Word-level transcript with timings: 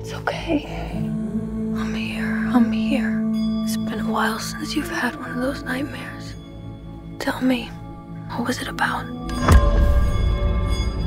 It's 0.00 0.12
okay. 0.14 0.64
I'm 0.66 1.94
here. 1.94 2.50
I'm 2.52 2.72
here. 2.72 3.22
It's 3.64 3.76
been 3.76 4.00
a 4.00 4.10
while 4.10 4.38
since 4.38 4.74
you've 4.74 4.90
had 4.90 5.14
one 5.16 5.30
of 5.30 5.36
those 5.36 5.62
nightmares. 5.62 6.34
Tell 7.18 7.40
me, 7.40 7.66
what 8.36 8.46
was 8.46 8.60
it 8.60 8.68
about? 8.68 9.06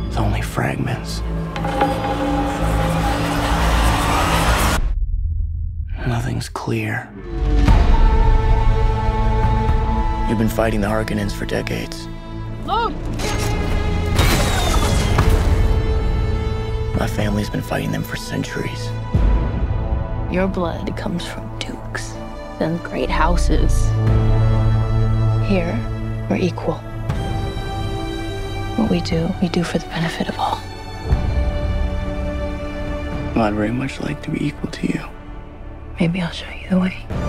It's 0.08 0.18
only 0.18 0.42
fragments. 0.42 1.22
Nothing's 6.08 6.48
clear. 6.50 7.10
You've 10.30 10.38
been 10.38 10.48
fighting 10.50 10.82
the 10.82 10.88
Harkonnens 10.88 11.34
for 11.34 11.46
decades. 11.46 12.08
My 16.98 17.08
family's 17.08 17.50
been 17.50 17.62
fighting 17.62 17.92
them 17.92 18.04
for 18.04 18.16
centuries. 18.16 18.90
Your 20.32 20.48
blood 20.48 20.96
comes 20.96 21.26
from 21.26 21.60
dukes, 21.60 22.14
then 22.58 22.78
great 22.78 23.10
houses. 23.10 23.86
Here, 25.50 25.78
we're 26.30 26.38
equal. 26.38 26.76
What 28.78 28.90
we 28.90 29.02
do, 29.02 29.30
we 29.42 29.50
do 29.50 29.64
for 29.64 29.78
the 29.78 29.88
benefit 29.88 30.30
of 30.30 30.40
all. 30.40 30.62
I'd 33.36 33.54
very 33.54 33.72
much 33.72 34.00
like 34.00 34.22
to 34.24 34.32
be 34.32 34.48
equal 34.48 34.72
to 34.72 34.88
you. 34.88 35.06
Maybe 36.00 36.22
I'll 36.22 36.32
show 36.32 36.50
you 36.50 36.70
the 36.70 36.80
way. 36.80 37.25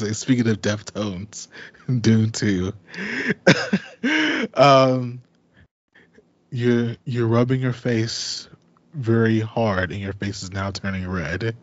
Gonna 0.00 0.10
say, 0.10 0.14
speaking 0.14 0.48
of 0.48 0.60
Deftones, 0.60 1.48
Dune 2.00 2.30
Two, 2.30 2.72
um, 4.54 5.22
you're 6.50 6.96
you're 7.04 7.26
rubbing 7.26 7.60
your 7.60 7.72
face 7.72 8.48
very 8.94 9.40
hard, 9.40 9.92
and 9.92 10.00
your 10.00 10.12
face 10.12 10.42
is 10.42 10.52
now 10.52 10.70
turning 10.70 11.08
red. 11.08 11.56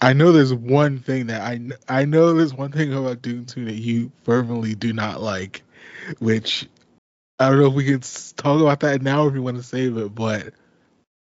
I 0.00 0.12
know 0.12 0.32
there's 0.32 0.52
one 0.52 0.98
thing 0.98 1.26
that 1.28 1.40
I 1.42 1.60
I 1.88 2.04
know 2.04 2.32
there's 2.34 2.54
one 2.54 2.72
thing 2.72 2.92
about 2.92 3.22
Dune 3.22 3.46
Two 3.46 3.64
that 3.66 3.74
you 3.74 4.10
fervently 4.24 4.74
do 4.74 4.92
not 4.92 5.22
like, 5.22 5.62
which 6.18 6.68
I 7.38 7.50
don't 7.50 7.60
know 7.60 7.66
if 7.68 7.74
we 7.74 7.84
can 7.84 8.00
talk 8.36 8.60
about 8.60 8.80
that 8.80 9.02
now 9.02 9.26
if 9.26 9.34
you 9.34 9.42
want 9.42 9.58
to 9.58 9.62
save 9.62 9.96
it, 9.96 10.14
but 10.14 10.54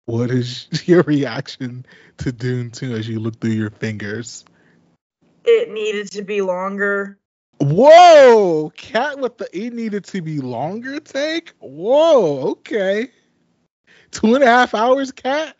what 0.07 0.31
is 0.31 0.69
your 0.87 1.03
reaction 1.03 1.85
to 2.19 2.33
Dune 2.33 2.71
2 2.71 2.95
as 2.95 3.09
you 3.09 3.19
look 3.19 3.41
through 3.41 3.51
your 3.51 3.71
fingers? 3.71 4.45
It 5.47 5.71
needed 5.71 6.11
to 6.13 6.23
be 6.23 6.43
longer. 6.43 7.19
Whoa! 7.61 8.73
Kat 8.77 9.19
with 9.19 9.39
the 9.39 9.49
it 9.57 9.73
needed 9.73 10.05
to 10.07 10.21
be 10.21 10.41
longer 10.41 11.01
take? 11.01 11.53
Whoa, 11.61 12.51
okay. 12.51 13.09
Two 14.11 14.35
and 14.35 14.45
a 14.45 14.47
half 14.47 14.75
hours, 14.75 15.13
Kat? 15.13 15.57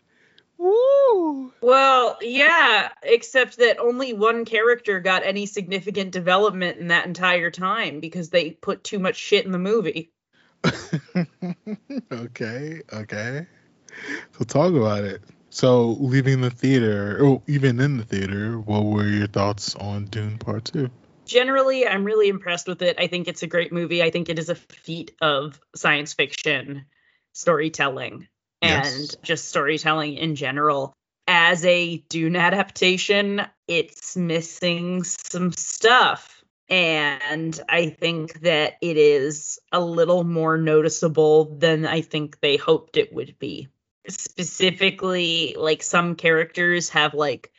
Woo! 0.57 1.53
Well, 1.61 2.17
yeah, 2.21 2.89
except 3.03 3.57
that 3.57 3.79
only 3.79 4.13
one 4.13 4.45
character 4.45 4.99
got 4.99 5.23
any 5.23 5.45
significant 5.45 6.11
development 6.11 6.77
in 6.77 6.87
that 6.87 7.05
entire 7.05 7.51
time 7.51 7.99
because 7.99 8.29
they 8.29 8.51
put 8.51 8.83
too 8.83 8.99
much 8.99 9.15
shit 9.15 9.45
in 9.45 9.51
the 9.51 9.59
movie. 9.59 10.11
okay, 12.11 12.81
okay. 12.91 13.47
So 14.37 14.45
talk 14.45 14.73
about 14.73 15.03
it. 15.03 15.21
So 15.57 15.97
leaving 15.99 16.41
the 16.41 16.51
theater, 16.51 17.17
or 17.19 17.41
even 17.47 17.79
in 17.79 17.97
the 17.97 18.03
theater, 18.03 18.59
what 18.59 18.83
were 18.83 19.07
your 19.07 19.25
thoughts 19.25 19.73
on 19.77 20.05
Dune 20.05 20.37
Part 20.37 20.65
2? 20.65 20.87
Generally, 21.25 21.87
I'm 21.87 22.03
really 22.03 22.27
impressed 22.27 22.67
with 22.67 22.83
it. 22.83 22.95
I 22.99 23.07
think 23.07 23.27
it's 23.27 23.41
a 23.41 23.47
great 23.47 23.73
movie. 23.73 24.03
I 24.03 24.11
think 24.11 24.29
it 24.29 24.37
is 24.37 24.49
a 24.49 24.55
feat 24.55 25.15
of 25.19 25.59
science 25.75 26.13
fiction 26.13 26.85
storytelling 27.33 28.27
and 28.61 28.83
Yes. 28.83 29.15
just 29.23 29.49
storytelling 29.49 30.13
in 30.13 30.35
general. 30.35 30.93
As 31.25 31.65
a 31.65 31.97
Dune 32.07 32.35
adaptation, 32.35 33.41
it's 33.67 34.15
missing 34.15 35.03
some 35.03 35.53
stuff. 35.53 36.43
And 36.69 37.59
I 37.67 37.89
think 37.89 38.41
that 38.41 38.75
it 38.79 38.97
is 38.97 39.57
a 39.71 39.79
little 39.79 40.23
more 40.23 40.55
noticeable 40.55 41.57
than 41.57 41.87
I 41.87 42.01
think 42.01 42.41
they 42.41 42.57
hoped 42.57 42.95
it 42.95 43.11
would 43.11 43.39
be. 43.39 43.69
Specifically, 44.07 45.55
like 45.57 45.83
some 45.83 46.15
characters 46.15 46.89
have 46.89 47.13
like 47.13 47.51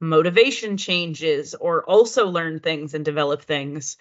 motivation 0.00 0.76
changes 0.76 1.54
or 1.54 1.84
also 1.84 2.26
learn 2.26 2.60
things 2.60 2.94
and 2.94 3.04
develop 3.04 3.42
things. 3.42 3.96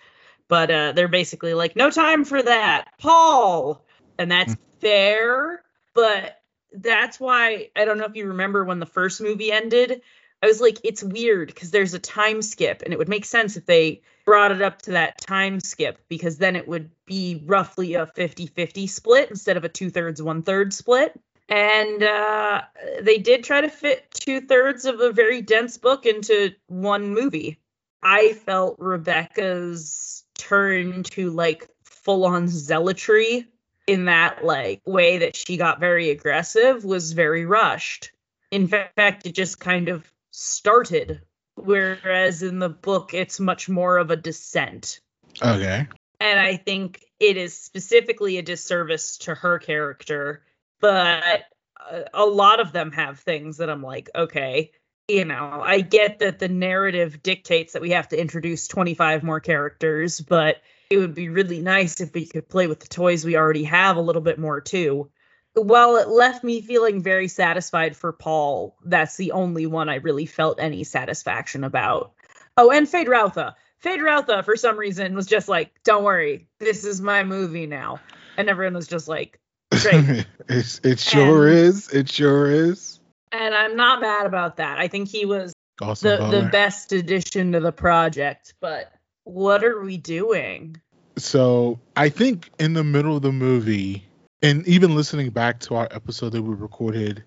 But 0.47 0.71
uh, 0.71 0.91
they're 0.93 1.07
basically 1.07 1.53
like, 1.53 1.75
no 1.75 1.89
time 1.89 2.23
for 2.23 2.41
that, 2.41 2.85
Paul. 2.99 3.85
And 4.17 4.31
that's 4.31 4.55
fair. 4.79 5.63
But 5.93 6.41
that's 6.71 7.19
why 7.19 7.69
I 7.75 7.85
don't 7.85 7.97
know 7.97 8.05
if 8.05 8.15
you 8.15 8.27
remember 8.27 8.63
when 8.63 8.79
the 8.79 8.85
first 8.85 9.21
movie 9.21 9.51
ended. 9.51 10.01
I 10.41 10.47
was 10.47 10.61
like, 10.61 10.77
it's 10.83 11.03
weird 11.03 11.47
because 11.47 11.71
there's 11.71 11.95
a 11.95 11.99
time 11.99 12.43
skip, 12.43 12.83
and 12.83 12.93
it 12.93 12.99
would 12.99 13.09
make 13.09 13.25
sense 13.25 13.57
if 13.57 13.65
they 13.65 14.01
brought 14.23 14.51
it 14.51 14.61
up 14.61 14.83
to 14.83 14.91
that 14.91 15.19
time 15.19 15.59
skip 15.59 15.97
because 16.09 16.37
then 16.37 16.55
it 16.55 16.67
would 16.67 16.91
be 17.07 17.41
roughly 17.45 17.95
a 17.95 18.05
50 18.05 18.47
50 18.47 18.85
split 18.85 19.31
instead 19.31 19.57
of 19.57 19.63
a 19.63 19.69
two 19.69 19.89
thirds, 19.89 20.21
one 20.21 20.43
third 20.43 20.73
split. 20.73 21.19
And 21.49 22.03
uh, 22.03 22.61
they 23.01 23.19
did 23.19 23.43
try 23.43 23.61
to 23.61 23.69
fit 23.69 24.11
two 24.11 24.41
thirds 24.41 24.85
of 24.85 24.99
a 24.99 25.11
very 25.11 25.41
dense 25.41 25.77
book 25.77 26.05
into 26.05 26.51
one 26.67 27.13
movie. 27.13 27.59
I 28.03 28.33
felt 28.33 28.77
Rebecca's 28.79 30.23
turn 30.37 31.03
to 31.03 31.31
like 31.31 31.67
full 31.83 32.25
on 32.25 32.47
zealotry 32.47 33.47
in 33.87 34.05
that 34.05 34.43
like 34.43 34.81
way 34.85 35.19
that 35.19 35.35
she 35.35 35.57
got 35.57 35.79
very 35.79 36.09
aggressive 36.09 36.83
was 36.83 37.13
very 37.13 37.45
rushed. 37.45 38.11
In 38.51 38.67
fact, 38.67 39.25
it 39.25 39.33
just 39.33 39.59
kind 39.59 39.89
of 39.89 40.09
started. 40.31 41.21
Whereas 41.55 42.43
in 42.43 42.59
the 42.59 42.69
book, 42.69 43.13
it's 43.13 43.39
much 43.39 43.67
more 43.67 43.97
of 43.97 44.11
a 44.11 44.15
descent. 44.15 44.99
Okay. 45.41 45.87
And 46.19 46.39
I 46.39 46.57
think 46.57 47.03
it 47.19 47.37
is 47.37 47.57
specifically 47.57 48.37
a 48.37 48.41
disservice 48.41 49.17
to 49.19 49.33
her 49.33 49.59
character. 49.59 50.43
But 50.79 51.43
a, 51.91 52.05
a 52.13 52.25
lot 52.25 52.59
of 52.59 52.71
them 52.71 52.91
have 52.91 53.19
things 53.19 53.57
that 53.57 53.69
I'm 53.69 53.83
like, 53.83 54.09
okay, 54.15 54.71
you 55.07 55.25
know, 55.25 55.61
I 55.63 55.81
get 55.81 56.19
that 56.19 56.39
the 56.39 56.49
narrative 56.49 57.23
dictates 57.23 57.73
that 57.73 57.81
we 57.81 57.91
have 57.91 58.09
to 58.09 58.19
introduce 58.19 58.67
25 58.67 59.23
more 59.23 59.39
characters, 59.39 60.19
but 60.19 60.57
it 60.89 60.97
would 60.97 61.15
be 61.15 61.29
really 61.29 61.61
nice 61.61 62.01
if 62.01 62.13
we 62.13 62.25
could 62.25 62.49
play 62.49 62.67
with 62.67 62.79
the 62.79 62.87
toys 62.87 63.23
we 63.23 63.37
already 63.37 63.63
have 63.65 63.97
a 63.97 64.01
little 64.01 64.21
bit 64.21 64.39
more 64.39 64.61
too. 64.61 65.09
While 65.53 65.95
it 65.95 66.07
left 66.07 66.43
me 66.43 66.61
feeling 66.61 67.01
very 67.01 67.27
satisfied 67.27 67.95
for 67.95 68.11
Paul, 68.11 68.77
that's 68.83 69.17
the 69.17 69.31
only 69.31 69.65
one 69.65 69.89
I 69.89 69.95
really 69.95 70.25
felt 70.25 70.59
any 70.59 70.83
satisfaction 70.83 71.63
about. 71.63 72.13
Oh, 72.57 72.71
and 72.71 72.87
Feyd-Rautha. 72.87 73.55
Fade 73.79 73.99
Routha, 73.99 74.43
for 74.43 74.55
some 74.55 74.77
reason, 74.77 75.15
was 75.15 75.27
just 75.27 75.47
like, 75.47 75.71
don't 75.83 76.03
worry, 76.03 76.47
this 76.59 76.83
is 76.83 76.99
my 76.99 77.23
movie 77.23 77.67
now. 77.67 77.99
And 78.35 78.49
everyone 78.49 78.73
was 78.73 78.87
just 78.87 79.07
like, 79.07 79.39
great. 79.83 80.25
it's, 80.49 80.79
it 80.83 80.99
sure 80.99 81.47
And- 81.47 81.57
is. 81.57 81.89
It 81.89 82.09
sure 82.09 82.49
is. 82.51 82.99
and 83.31 83.53
I'm 83.55 83.75
not 83.75 84.01
mad 84.01 84.25
about 84.25 84.57
that. 84.57 84.77
I 84.77 84.87
think 84.87 85.09
he 85.09 85.25
was 85.25 85.53
Awesome. 85.81 86.31
the, 86.31 86.41
the 86.41 86.47
best 86.47 86.91
addition 86.91 87.51
to 87.51 87.59
the 87.59 87.71
project, 87.71 88.53
but 88.59 88.91
what 89.25 89.63
are 89.63 89.79
we 89.81 89.97
doing? 89.97 90.77
So 91.17 91.79
I 91.95 92.09
think 92.09 92.49
in 92.59 92.73
the 92.73 92.83
middle 92.83 93.15
of 93.15 93.21
the 93.21 93.31
movie, 93.31 94.03
and 94.41 94.67
even 94.67 94.95
listening 94.95 95.29
back 95.31 95.59
to 95.61 95.75
our 95.75 95.87
episode 95.91 96.29
that 96.31 96.41
we 96.41 96.53
recorded 96.55 97.23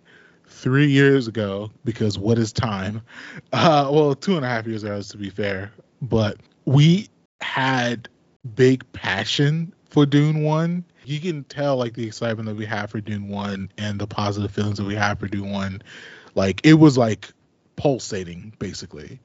three 0.46 0.88
years 0.90 1.28
ago, 1.28 1.70
because 1.84 2.18
what 2.18 2.38
is 2.38 2.52
time? 2.52 3.02
Uh, 3.52 3.88
well, 3.92 4.14
two 4.14 4.36
and 4.36 4.44
a 4.44 4.48
half 4.48 4.66
years 4.66 4.84
ago, 4.84 5.00
to 5.02 5.16
be 5.16 5.28
fair, 5.30 5.72
but 6.02 6.36
we 6.66 7.08
had 7.40 8.08
big 8.54 8.90
passion 8.92 9.72
for 9.86 10.06
Dune 10.06 10.42
One. 10.44 10.84
You 11.04 11.20
can 11.20 11.44
tell 11.44 11.76
like 11.76 11.94
the 11.94 12.06
excitement 12.06 12.48
that 12.48 12.56
we 12.56 12.66
have 12.66 12.90
for 12.90 13.00
Dune 13.00 13.28
One 13.28 13.70
and 13.78 13.98
the 14.00 14.06
positive 14.06 14.50
feelings 14.50 14.78
that 14.78 14.84
we 14.84 14.94
have 14.94 15.18
for 15.18 15.28
Dune 15.28 15.50
One. 15.50 15.82
Like 16.34 16.60
it 16.64 16.74
was 16.74 16.96
like 16.98 17.32
pulsating, 17.76 18.52
basically 18.58 19.18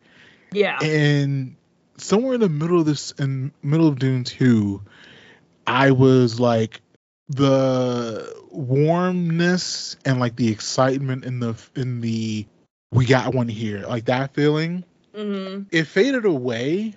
Yeah. 0.52 0.80
and 0.82 1.56
somewhere 1.98 2.36
in 2.36 2.42
the 2.42 2.50
middle 2.50 2.80
of 2.80 2.86
this 2.86 3.12
in 3.12 3.52
middle 3.64 3.88
of 3.88 4.00
dune 4.00 4.24
2 4.24 4.82
i 5.68 5.92
was 5.92 6.40
like 6.40 6.82
the 7.30 8.34
warmness 8.52 9.96
and 10.06 10.20
like 10.20 10.36
the 10.36 10.50
excitement 10.50 11.26
in 11.26 11.40
the 11.40 11.56
in 11.76 12.02
the 12.02 12.46
we 12.92 13.06
got 13.06 13.34
one 13.34 13.48
here 13.48 13.84
like 13.88 14.06
that 14.06 14.34
feeling 14.34 14.84
hmm 15.16 15.64
it 15.72 15.84
faded 15.86 16.26
away 16.26 16.94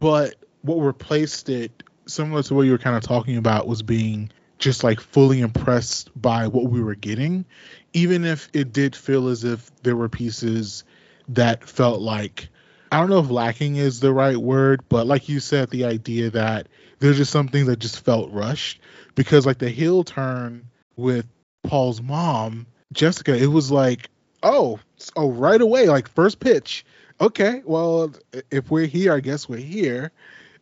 but 0.00 0.34
what 0.62 0.76
replaced 0.76 1.48
it 1.48 1.82
similar 2.06 2.42
to 2.42 2.54
what 2.54 2.62
you 2.62 2.72
were 2.72 2.78
kind 2.78 2.96
of 2.96 3.02
talking 3.02 3.36
about 3.36 3.66
was 3.66 3.82
being 3.82 4.30
just 4.58 4.84
like 4.84 5.00
fully 5.00 5.40
impressed 5.40 6.10
by 6.20 6.46
what 6.46 6.70
we 6.70 6.82
were 6.82 6.94
getting 6.94 7.44
even 7.92 8.24
if 8.24 8.48
it 8.52 8.72
did 8.72 8.94
feel 8.94 9.28
as 9.28 9.44
if 9.44 9.70
there 9.82 9.96
were 9.96 10.08
pieces 10.08 10.84
that 11.28 11.68
felt 11.68 12.00
like 12.00 12.48
i 12.92 12.98
don't 13.00 13.10
know 13.10 13.18
if 13.18 13.30
lacking 13.30 13.76
is 13.76 14.00
the 14.00 14.12
right 14.12 14.36
word 14.36 14.82
but 14.88 15.06
like 15.06 15.28
you 15.28 15.40
said 15.40 15.70
the 15.70 15.84
idea 15.84 16.30
that 16.30 16.68
there's 16.98 17.16
just 17.16 17.32
something 17.32 17.66
that 17.66 17.78
just 17.78 18.04
felt 18.04 18.30
rushed 18.32 18.80
because 19.14 19.44
like 19.44 19.58
the 19.58 19.68
heel 19.68 20.04
turn 20.04 20.64
with 20.96 21.26
paul's 21.64 22.00
mom 22.00 22.66
jessica 22.92 23.36
it 23.36 23.48
was 23.48 23.70
like 23.70 24.08
oh 24.42 24.78
oh 25.16 25.30
right 25.30 25.60
away 25.60 25.86
like 25.86 26.08
first 26.08 26.38
pitch. 26.40 26.84
Okay 27.20 27.62
well 27.64 28.12
if 28.50 28.70
we're 28.70 28.86
here 28.86 29.12
i 29.12 29.20
guess 29.20 29.48
we're 29.48 29.56
here 29.56 30.10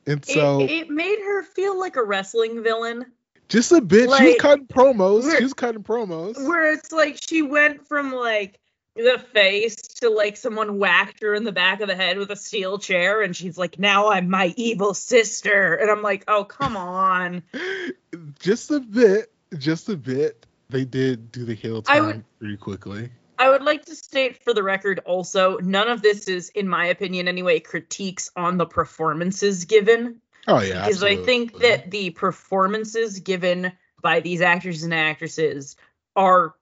and 0.06 0.24
so 0.24 0.60
it, 0.60 0.70
it 0.70 0.90
made 0.90 1.18
her 1.20 1.42
feel 1.42 1.78
like 1.78 1.96
a 1.96 2.02
wrestling 2.02 2.62
villain. 2.62 3.06
Just 3.48 3.72
a 3.72 3.80
bit 3.80 4.10
she 4.16 4.24
was 4.24 4.36
cutting 4.40 4.66
promos. 4.66 5.36
she 5.36 5.42
was 5.42 5.52
cutting 5.54 5.82
promos. 5.82 6.36
where 6.46 6.72
it's 6.72 6.90
like 6.92 7.18
she 7.22 7.42
went 7.42 7.86
from 7.86 8.12
like 8.12 8.58
the 8.96 9.22
face 9.32 9.76
to 9.76 10.10
like 10.10 10.36
someone 10.36 10.78
whacked 10.78 11.22
her 11.22 11.34
in 11.34 11.44
the 11.44 11.52
back 11.52 11.80
of 11.80 11.88
the 11.88 11.94
head 11.94 12.18
with 12.18 12.30
a 12.30 12.36
steel 12.36 12.78
chair 12.78 13.22
and 13.22 13.34
she's 13.34 13.56
like 13.56 13.78
now 13.78 14.08
i'm 14.10 14.28
my 14.28 14.52
evil 14.56 14.94
sister. 14.94 15.74
And 15.74 15.90
i'm 15.90 16.02
like 16.02 16.24
oh 16.28 16.44
come 16.44 16.76
on. 16.76 17.42
Just 18.38 18.70
a 18.70 18.80
bit. 18.80 19.32
Just 19.56 19.88
a 19.88 19.96
bit. 19.96 20.46
They 20.70 20.84
did 20.84 21.30
do 21.32 21.44
the 21.44 21.54
heel 21.54 21.82
turn 21.82 22.06
would- 22.06 22.24
pretty 22.38 22.56
quickly 22.56 23.10
i 23.42 23.50
would 23.50 23.62
like 23.62 23.84
to 23.84 23.94
state 23.96 24.42
for 24.42 24.54
the 24.54 24.62
record 24.62 25.00
also 25.04 25.58
none 25.58 25.88
of 25.88 26.02
this 26.02 26.28
is 26.28 26.48
in 26.50 26.68
my 26.68 26.86
opinion 26.86 27.28
anyway 27.28 27.58
critiques 27.60 28.30
on 28.36 28.56
the 28.58 28.66
performances 28.66 29.64
given 29.64 30.20
oh 30.48 30.60
yeah 30.60 30.86
because 30.86 31.02
I 31.02 31.16
think 31.16 31.58
that 31.60 31.90
the 31.90 32.10
performances 32.10 33.18
given 33.20 33.72
by 34.02 34.20
these 34.20 34.40
actors 34.40 34.82
and 34.82 34.92
actresses 34.92 35.76
are 36.16 36.54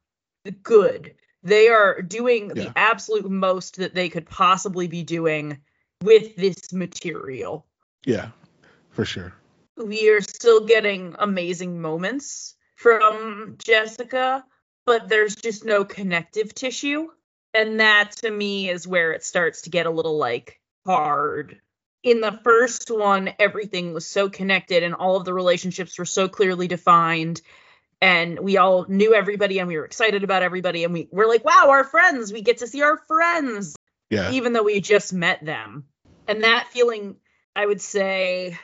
good. 0.62 1.14
They 1.42 1.68
are 1.68 2.02
doing 2.02 2.48
Yeah. 2.48 2.54
the 2.54 2.72
absolute 2.76 3.30
most 3.30 3.76
that 3.76 3.94
they 3.94 4.08
could 4.10 4.26
possibly 4.28 4.86
be 4.88 5.02
doing 5.02 5.58
with 6.02 6.36
this 6.36 6.72
material. 6.72 7.64
yeah 8.04 8.28
for 8.90 9.04
sure 9.06 9.32
We 9.76 10.10
are 10.10 10.20
still 10.20 10.66
getting 10.66 11.14
amazing 11.18 11.80
moments 11.80 12.54
from 12.76 13.56
Jessica, 13.64 14.44
but 14.90 15.08
there's 15.08 15.36
just 15.36 15.64
no 15.64 15.84
connective 15.84 16.52
tissue. 16.52 17.06
And 17.54 17.78
that 17.78 18.10
to 18.22 18.30
me 18.30 18.68
is 18.68 18.88
where 18.88 19.12
it 19.12 19.22
starts 19.22 19.62
to 19.62 19.70
get 19.70 19.86
a 19.86 19.90
little 19.90 20.18
like 20.18 20.60
hard. 20.84 21.60
In 22.02 22.20
the 22.20 22.40
first 22.42 22.90
one, 22.90 23.30
everything 23.38 23.94
was 23.94 24.04
so 24.04 24.28
connected 24.28 24.82
and 24.82 24.94
all 24.94 25.14
of 25.14 25.24
the 25.24 25.32
relationships 25.32 25.96
were 25.96 26.04
so 26.04 26.26
clearly 26.26 26.66
defined. 26.66 27.40
And 28.00 28.40
we 28.40 28.56
all 28.56 28.84
knew 28.88 29.14
everybody 29.14 29.60
and 29.60 29.68
we 29.68 29.76
were 29.76 29.84
excited 29.84 30.24
about 30.24 30.42
everybody. 30.42 30.82
And 30.82 30.92
we 30.92 31.06
were 31.12 31.28
like, 31.28 31.44
wow, 31.44 31.66
our 31.68 31.84
friends, 31.84 32.32
we 32.32 32.42
get 32.42 32.58
to 32.58 32.66
see 32.66 32.82
our 32.82 32.98
friends 33.06 33.76
yeah 34.10 34.32
even 34.32 34.52
though 34.52 34.64
we 34.64 34.80
just 34.80 35.12
met 35.12 35.44
them. 35.44 35.84
And 36.26 36.42
that 36.42 36.66
feeling, 36.72 37.14
I 37.54 37.64
would 37.64 37.80
say, 37.80 38.58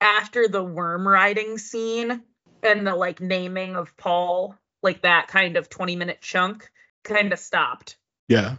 after 0.00 0.46
the 0.46 0.62
worm 0.62 1.08
riding 1.08 1.58
scene 1.58 2.22
and 2.62 2.86
the 2.86 2.94
like 2.94 3.20
naming 3.20 3.74
of 3.74 3.96
Paul, 3.96 4.56
like 4.82 5.02
that 5.02 5.28
kind 5.28 5.56
of 5.56 5.68
20 5.68 5.96
minute 5.96 6.20
chunk 6.20 6.70
kind 7.04 7.32
of 7.32 7.38
stopped. 7.38 7.96
Yeah. 8.28 8.56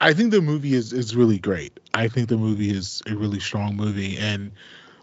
I 0.00 0.12
think 0.12 0.32
the 0.32 0.42
movie 0.42 0.74
is 0.74 0.92
is 0.92 1.14
really 1.14 1.38
great. 1.38 1.78
I 1.92 2.08
think 2.08 2.28
the 2.28 2.36
movie 2.36 2.70
is 2.70 3.02
a 3.06 3.14
really 3.14 3.40
strong 3.40 3.76
movie 3.76 4.18
and 4.18 4.52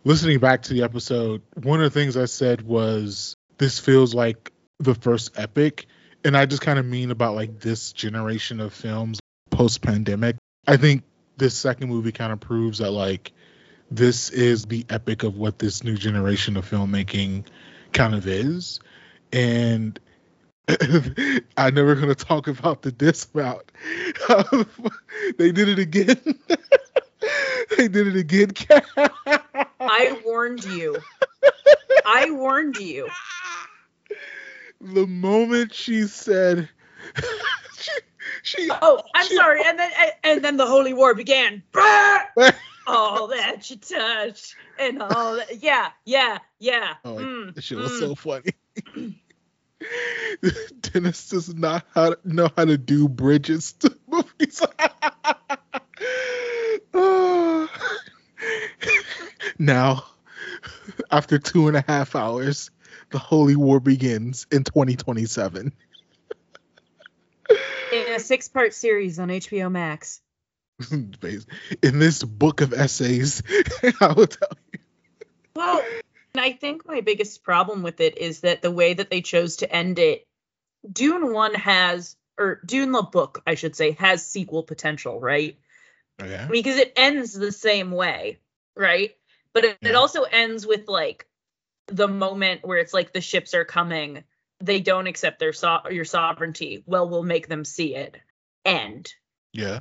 listening 0.04 0.40
back 0.40 0.64
to 0.64 0.74
the 0.74 0.84
episode, 0.84 1.42
one 1.56 1.82
of 1.82 1.92
the 1.92 2.00
things 2.00 2.18
I 2.18 2.26
said 2.26 2.62
was 2.62 3.36
this 3.58 3.80
feels 3.80 4.14
like 4.14 4.52
the 4.80 4.96
first 4.96 5.38
epic 5.38 5.86
and 6.24 6.36
I 6.36 6.46
just 6.46 6.62
kind 6.62 6.78
of 6.78 6.86
mean 6.86 7.12
about 7.12 7.36
like 7.36 7.60
this 7.60 7.94
generation 7.94 8.60
of 8.60 8.74
films 8.74 9.20
post 9.50 9.82
pandemic. 9.82 10.36
I 10.68 10.78
think 10.78 11.04
this 11.38 11.56
second 11.56 11.90
movie 11.90 12.12
kind 12.12 12.32
of 12.32 12.40
proves 12.40 12.80
that 12.80 12.92
like 12.92 13.32
this 13.90 14.30
is 14.30 14.66
the 14.66 14.86
epic 14.90 15.24
of 15.24 15.36
what 15.36 15.60
this 15.60 15.84
new 15.84 15.96
generation 15.96 16.58
of 16.58 16.70
filmmaking 16.70 17.46
kind 17.92 18.16
of 18.16 18.28
is 18.28 18.80
and 19.34 20.00
I'm 21.58 21.74
never 21.76 21.96
going 21.96 22.08
to 22.10 22.16
talk 22.16 22.48
about 22.48 22.82
the 22.82 22.92
dismount. 22.92 23.72
they 25.38 25.52
did 25.52 25.70
it 25.70 25.80
again. 25.80 26.20
they 27.78 27.88
did 27.88 28.08
it 28.08 28.16
again. 28.16 28.52
I 29.80 30.20
warned 30.26 30.64
you. 30.64 30.98
I 32.06 32.32
warned 32.32 32.78
you. 32.78 33.10
the 34.80 35.08
moment 35.08 35.74
she 35.74 36.04
said, 36.08 36.70
she, 37.78 37.92
she 38.44 38.70
Oh, 38.82 39.02
I'm 39.16 39.26
she- 39.28 39.36
sorry. 39.36 39.62
And 39.66 39.78
then 39.80 39.92
and 40.24 40.44
then 40.44 40.58
the 40.58 40.66
holy 40.68 40.94
war 40.94 41.14
began. 41.16 41.64
all 42.88 43.28
that 43.28 43.70
you 43.70 43.78
touch 43.78 44.56
and 44.80 45.02
all 45.02 45.36
that. 45.36 45.62
Yeah, 45.62 45.90
yeah, 46.06 46.40
yeah. 46.60 46.94
Oh, 47.06 47.16
Mm, 47.16 47.62
shit 47.62 47.78
was 47.78 47.92
mm. 47.92 48.00
so 48.00 48.16
funny. 48.16 48.54
Dennis 50.82 51.30
does 51.30 51.54
not 51.54 51.86
how 51.94 52.12
to, 52.12 52.20
know 52.24 52.50
how 52.56 52.66
to 52.66 52.78
do 52.78 53.08
bridges 53.08 53.74
to 53.74 53.98
movies. 54.08 54.62
Now, 59.60 60.06
after 61.12 61.38
two 61.38 61.68
and 61.68 61.78
a 61.78 61.84
half 61.88 62.16
hours, 62.16 62.72
the 63.12 63.20
Holy 63.20 63.56
War 63.56 63.80
begins 63.80 64.48
in 64.52 64.64
2027. 64.64 65.72
in 67.92 68.14
a 68.14 68.20
six 68.20 68.48
part 68.48 68.74
series 68.74 69.20
on 69.20 69.28
HBO 69.30 69.72
Max. 69.72 70.22
in 70.92 72.00
this 72.00 72.24
book 72.24 72.62
of 72.62 72.74
essays, 72.74 73.44
I 74.02 74.14
will 74.14 74.28
tell 74.28 74.50
you. 74.74 74.80
Well, 75.56 75.84
and 76.34 76.44
I 76.44 76.54
think 76.54 76.86
my 76.86 77.02
biggest 77.02 77.44
problem 77.44 77.84
with 77.84 78.00
it 78.00 78.18
is 78.18 78.42
that 78.42 78.62
the 78.62 78.72
way 78.72 78.94
that 78.94 79.10
they 79.10 79.22
chose 79.22 79.58
to 79.58 79.74
end 79.74 80.00
it, 80.00 80.26
Dune 80.90 81.34
1 81.34 81.54
has, 81.56 82.16
or 82.38 82.62
Dune 82.66 82.92
the 82.92 83.02
book, 83.02 83.42
I 83.46 83.56
should 83.56 83.76
say, 83.76 83.92
has 83.92 84.26
sequel 84.26 84.64
potential, 84.64 85.20
right? 85.20 85.58
Oh, 86.20 86.26
okay. 86.26 86.48
Because 86.50 86.78
it 86.78 86.94
ends 86.96 87.34
the 87.34 87.52
same 87.52 87.92
way, 87.92 88.40
right? 88.76 89.12
But 89.54 89.66
it, 89.66 89.78
it 89.82 89.96
also 89.96 90.24
ends 90.24 90.66
with 90.66 90.88
like 90.88 91.28
the 91.88 92.08
moment 92.08 92.62
where 92.64 92.78
it's 92.78 92.94
like 92.94 93.12
the 93.12 93.22
ships 93.22 93.54
are 93.54 93.66
coming, 93.66 94.24
they 94.62 94.80
don't 94.80 95.08
accept 95.08 95.40
their 95.40 95.54
so- 95.54 95.90
your 95.90 96.06
sovereignty. 96.06 96.84
Well, 96.86 97.10
we'll 97.10 97.24
make 97.24 97.48
them 97.48 97.66
see 97.66 97.96
it. 97.96 98.16
End. 98.64 99.14
Yeah. 99.52 99.80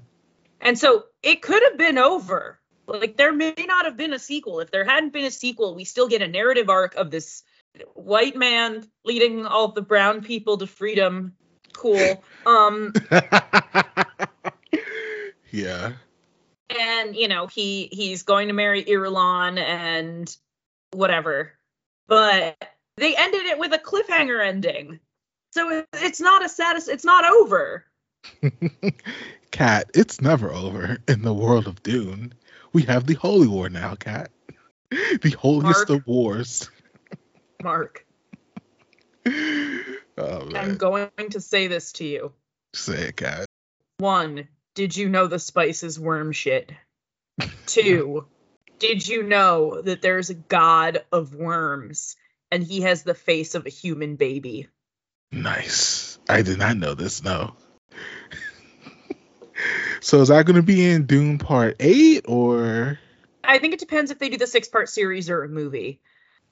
And 0.60 0.78
so 0.78 1.04
it 1.22 1.42
could 1.42 1.62
have 1.62 1.78
been 1.78 1.98
over. 1.98 2.58
Like 2.90 3.16
there 3.16 3.32
may 3.32 3.54
not 3.56 3.84
have 3.84 3.96
been 3.96 4.12
a 4.12 4.18
sequel. 4.18 4.58
If 4.60 4.72
there 4.72 4.84
hadn't 4.84 5.12
been 5.12 5.24
a 5.24 5.30
sequel, 5.30 5.76
we 5.76 5.84
still 5.84 6.08
get 6.08 6.22
a 6.22 6.28
narrative 6.28 6.68
arc 6.68 6.96
of 6.96 7.10
this 7.10 7.44
white 7.94 8.36
man 8.36 8.84
leading 9.04 9.46
all 9.46 9.68
the 9.68 9.82
brown 9.82 10.22
people 10.22 10.58
to 10.58 10.66
freedom. 10.66 11.36
Cool. 11.72 12.22
Um 12.44 12.92
yeah. 15.52 15.92
and 16.68 17.14
you 17.14 17.28
know, 17.28 17.46
he 17.46 17.88
he's 17.92 18.24
going 18.24 18.48
to 18.48 18.54
marry 18.54 18.84
Irulan 18.84 19.58
and 19.58 20.36
whatever. 20.92 21.52
But 22.08 22.56
they 22.96 23.14
ended 23.16 23.42
it 23.42 23.58
with 23.60 23.72
a 23.72 23.78
cliffhanger 23.78 24.44
ending. 24.44 24.98
So 25.52 25.84
it's 25.92 26.20
not 26.20 26.44
a 26.44 26.48
satis 26.48 26.88
it's 26.88 27.04
not 27.04 27.24
over. 27.24 27.84
Kat, 29.52 29.90
it's 29.94 30.20
never 30.20 30.52
over 30.52 30.98
in 31.06 31.22
the 31.22 31.34
world 31.34 31.68
of 31.68 31.82
Dune. 31.84 32.34
We 32.72 32.82
have 32.82 33.06
the 33.06 33.14
Holy 33.14 33.48
War 33.48 33.68
now, 33.68 33.94
Kat. 33.94 34.30
The 34.90 35.36
holiest 35.38 35.88
Marc. 35.88 35.90
of 35.90 36.06
wars. 36.06 36.70
Marc, 37.62 38.06
Oh. 40.18 40.48
I'm 40.54 40.76
going 40.76 41.08
to 41.30 41.40
say 41.40 41.66
this 41.66 41.92
to 41.92 42.04
you. 42.04 42.32
Say 42.74 43.08
it, 43.08 43.16
Kat. 43.16 43.46
One, 43.98 44.48
did 44.74 44.96
you 44.96 45.08
know 45.08 45.26
the 45.26 45.38
spice 45.38 45.82
is 45.82 45.98
worm 45.98 46.32
shit? 46.32 46.72
Two, 47.66 48.26
did 48.78 49.06
you 49.06 49.22
know 49.22 49.80
that 49.80 50.02
there's 50.02 50.30
a 50.30 50.34
god 50.34 51.04
of 51.10 51.34
worms 51.34 52.16
and 52.50 52.62
he 52.62 52.82
has 52.82 53.02
the 53.02 53.14
face 53.14 53.54
of 53.54 53.66
a 53.66 53.70
human 53.70 54.16
baby? 54.16 54.68
Nice. 55.32 56.18
I 56.28 56.42
did 56.42 56.58
not 56.58 56.76
know 56.76 56.94
this, 56.94 57.22
no. 57.22 57.56
So 60.00 60.20
is 60.22 60.28
that 60.28 60.46
gonna 60.46 60.62
be 60.62 60.90
in 60.90 61.06
Dune 61.06 61.38
Part 61.38 61.76
8 61.78 62.24
or 62.26 62.98
I 63.44 63.58
think 63.58 63.74
it 63.74 63.80
depends 63.80 64.10
if 64.10 64.18
they 64.18 64.28
do 64.28 64.38
the 64.38 64.46
six 64.46 64.68
part 64.68 64.88
series 64.88 65.28
or 65.28 65.44
a 65.44 65.48
movie. 65.48 66.00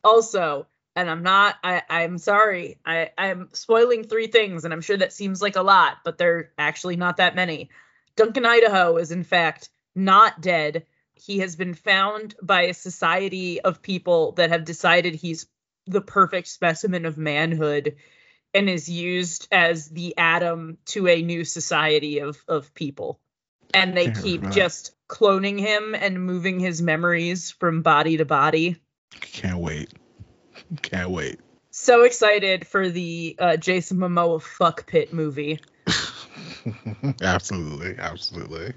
Also, 0.05 0.67
and 0.95 1.09
I'm 1.09 1.23
not 1.23 1.57
I 1.64 1.83
I'm 1.88 2.19
sorry. 2.19 2.78
I 2.85 3.11
I'm 3.17 3.49
spoiling 3.52 4.05
three 4.05 4.26
things 4.26 4.64
and 4.64 4.75
I'm 4.75 4.81
sure 4.81 4.97
that 4.99 5.12
seems 5.12 5.40
like 5.40 5.57
a 5.57 5.62
lot, 5.62 5.99
but 6.05 6.19
they're 6.19 6.52
actually 6.59 6.97
not 6.97 7.19
that 7.19 7.35
many. 7.35 7.71
Duncan 8.17 8.45
Idaho 8.45 8.97
is 8.97 9.12
in 9.12 9.25
fact 9.25 9.71
not 9.95 10.40
dead. 10.40 10.85
He 11.14 11.38
has 11.38 11.57
been 11.57 11.75
found 11.75 12.35
by 12.43 12.62
a 12.62 12.75
society 12.75 13.61
of 13.61 13.83
people 13.83 14.33
that 14.33 14.50
have 14.50 14.64
decided 14.64 15.14
he's 15.14 15.47
the 15.87 16.00
perfect 16.00 16.49
specimen 16.49 17.07
of 17.07 17.17
manhood 17.17 17.97
and 18.52 18.69
is 18.69 18.88
used 18.88 19.49
as 19.50 19.88
the 19.88 20.17
atom 20.19 20.78
to 20.87 21.09
a 21.09 21.23
new 21.23 21.45
society 21.45 22.19
of 22.19 22.43
of 22.47 22.75
people. 22.75 23.21
And 23.75 23.96
they 23.96 24.10
keep 24.10 24.48
just 24.50 24.94
cloning 25.08 25.58
him 25.58 25.94
and 25.94 26.25
moving 26.25 26.60
his 26.60 26.80
memories 26.80 27.50
from 27.50 27.82
body 27.82 28.16
to 28.18 28.25
body. 28.25 28.76
Can't 29.20 29.58
wait. 29.58 29.92
Can't 30.82 31.10
wait. 31.10 31.40
So 31.70 32.02
excited 32.02 32.66
for 32.66 32.88
the 32.88 33.37
uh, 33.38 33.56
Jason 33.56 33.98
Momoa 33.98 34.42
fuck 34.42 34.87
pit 34.87 35.12
movie. 35.12 35.60
absolutely, 37.22 37.96
absolutely. 37.98 38.72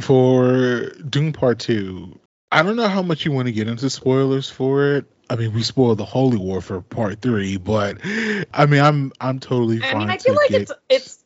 For 0.00 0.90
Dune 1.08 1.32
Part 1.32 1.58
Two, 1.58 2.18
I 2.52 2.62
don't 2.62 2.76
know 2.76 2.88
how 2.88 3.02
much 3.02 3.24
you 3.24 3.32
want 3.32 3.46
to 3.46 3.52
get 3.52 3.68
into 3.68 3.90
spoilers 3.90 4.48
for 4.48 4.94
it. 4.94 5.06
I 5.30 5.36
mean, 5.36 5.52
we 5.52 5.62
spoiled 5.62 5.98
the 5.98 6.04
Holy 6.04 6.38
War 6.38 6.60
for 6.60 6.80
Part 6.80 7.20
Three, 7.20 7.56
but 7.56 7.98
I 8.04 8.66
mean, 8.66 8.80
I'm 8.80 9.12
I'm 9.20 9.38
totally 9.40 9.78
fine. 9.78 9.96
I 9.96 9.98
mean, 9.98 10.10
I 10.10 10.18
feel 10.18 10.34
like 10.34 10.50
get, 10.50 10.62
it's 10.62 10.72
it's 10.88 11.17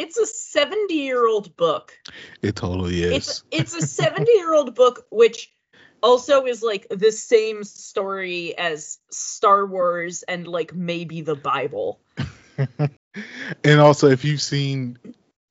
it's 0.00 0.16
a 0.18 0.26
70 0.26 0.94
year 0.94 1.26
old 1.26 1.56
book. 1.56 1.92
it 2.42 2.56
totally 2.56 3.02
is. 3.02 3.12
It's 3.12 3.44
it's 3.74 3.74
a 3.76 3.86
70 3.86 4.30
year 4.32 4.54
old 4.54 4.74
book, 4.82 5.06
which 5.10 5.52
also 6.02 6.46
is 6.46 6.62
like 6.62 6.86
the 6.90 7.12
same 7.12 7.62
story 7.64 8.56
as 8.56 8.98
Star 9.10 9.66
Wars 9.66 10.22
and 10.22 10.46
like 10.48 10.74
maybe 10.74 11.20
the 11.20 11.34
Bible. 11.36 12.00
and 13.64 13.80
also, 13.80 14.08
if 14.08 14.24
you've 14.24 14.40
seen 14.40 14.98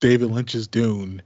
David 0.01 0.31
Lynch's 0.31 0.67
Dune, 0.67 1.21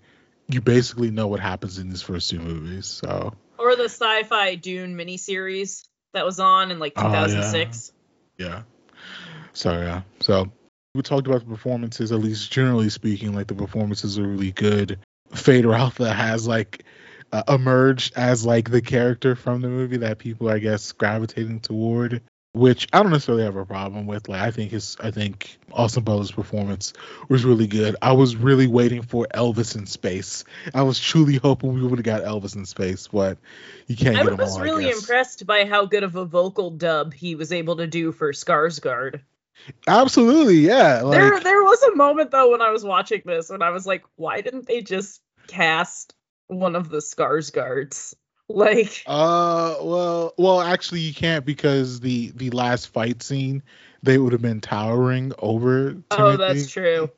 you 0.49 0.61
basically 0.61 1.11
know 1.11 1.27
what 1.27 1.39
happens 1.39 1.77
in 1.77 1.89
these 1.89 2.01
first 2.01 2.29
two 2.29 2.39
movies. 2.39 2.85
So 2.85 3.33
Or 3.57 3.75
the 3.75 3.85
sci-fi 3.85 4.55
Dune 4.55 4.97
miniseries 4.97 5.87
that 6.13 6.25
was 6.25 6.39
on 6.39 6.71
in 6.71 6.79
like 6.79 6.93
Oh, 6.97 7.03
yeah. 7.09 7.25
2006. 7.27 7.91
yeah. 8.37 8.63
So 9.53 9.71
yeah. 9.71 10.01
So 10.19 10.51
we 10.93 11.01
talked 11.01 11.25
about 11.25 11.39
the 11.39 11.47
performances, 11.47 12.11
at 12.11 12.19
least 12.19 12.51
generally 12.51 12.89
speaking, 12.89 13.33
like 13.33 13.47
the 13.47 13.55
performances 13.55 14.19
are 14.19 14.27
really 14.27 14.51
good. 14.51 14.99
Feyd-Rautha 15.31 16.13
has 16.13 16.47
like 16.47 16.83
uh, 17.31 17.41
emerged 17.47 18.13
as 18.15 18.45
like 18.45 18.69
the 18.69 18.81
character 18.81 19.35
from 19.35 19.61
the 19.61 19.69
movie 19.69 19.97
that 19.97 20.19
people 20.19 20.49
I 20.49 20.59
guess 20.59 20.91
gravitating 20.91 21.61
toward, 21.61 22.21
which 22.51 22.87
I 22.93 23.01
don't 23.01 23.11
necessarily 23.11 23.43
have 23.43 23.55
a 23.55 23.65
problem 23.65 24.05
with. 24.05 24.29
Like 24.29 24.41
I 24.41 24.51
think 24.51 24.69
his 24.69 24.95
I 25.01 25.09
think 25.09 25.57
Austin 25.71 26.03
Butler's 26.03 26.31
performance 26.31 26.93
was 27.27 27.43
really 27.43 27.65
good. 27.65 27.95
I 28.03 28.11
was 28.11 28.35
really 28.35 28.67
waiting 28.67 29.01
for 29.01 29.25
Elvis 29.33 29.75
in 29.75 29.87
space. 29.87 30.43
I 30.75 30.83
was 30.83 30.99
truly 30.99 31.37
hoping 31.37 31.73
we 31.73 31.81
would 31.81 31.97
have 31.97 32.05
got 32.05 32.21
Elvis 32.21 32.55
in 32.55 32.67
space, 32.67 33.07
but 33.07 33.39
you 33.87 33.95
can't 33.95 34.15
I 34.17 34.21
get 34.21 34.33
him 34.33 34.37
was 34.37 34.57
all, 34.57 34.61
really 34.61 34.85
I 34.85 34.89
guess. 34.89 34.99
impressed 34.99 35.47
by 35.47 35.65
how 35.65 35.87
good 35.87 36.03
of 36.03 36.15
a 36.15 36.25
vocal 36.25 36.69
dub 36.69 37.15
he 37.15 37.33
was 37.33 37.51
able 37.51 37.77
to 37.77 37.87
do 37.87 38.11
for 38.11 38.31
Skarsgård. 38.31 39.21
Absolutely, 39.87 40.57
yeah. 40.57 41.01
Like, 41.01 41.19
there 41.19 41.39
there 41.39 41.63
was 41.63 41.81
a 41.83 41.95
moment 41.95 42.31
though 42.31 42.51
when 42.51 42.61
I 42.61 42.71
was 42.71 42.83
watching 42.83 43.21
this 43.25 43.49
when 43.49 43.61
I 43.61 43.69
was 43.69 43.85
like, 43.85 44.03
why 44.15 44.41
didn't 44.41 44.67
they 44.67 44.81
just 44.81 45.21
cast 45.47 46.15
one 46.47 46.75
of 46.75 46.89
the 46.89 46.97
Skarsgårds? 46.97 48.13
Like 48.49 49.03
Uh, 49.07 49.75
well, 49.81 50.33
well, 50.37 50.61
actually, 50.61 50.99
you 50.99 51.13
can't 51.13 51.45
because 51.45 52.01
the 52.01 52.31
the 52.35 52.49
last 52.49 52.87
fight 52.89 53.23
scene, 53.23 53.63
they 54.03 54.17
would 54.17 54.33
have 54.33 54.41
been 54.41 54.61
towering 54.61 55.31
over. 55.39 55.95
Oh, 56.11 56.35
that's 56.37 56.69
true. 56.69 57.09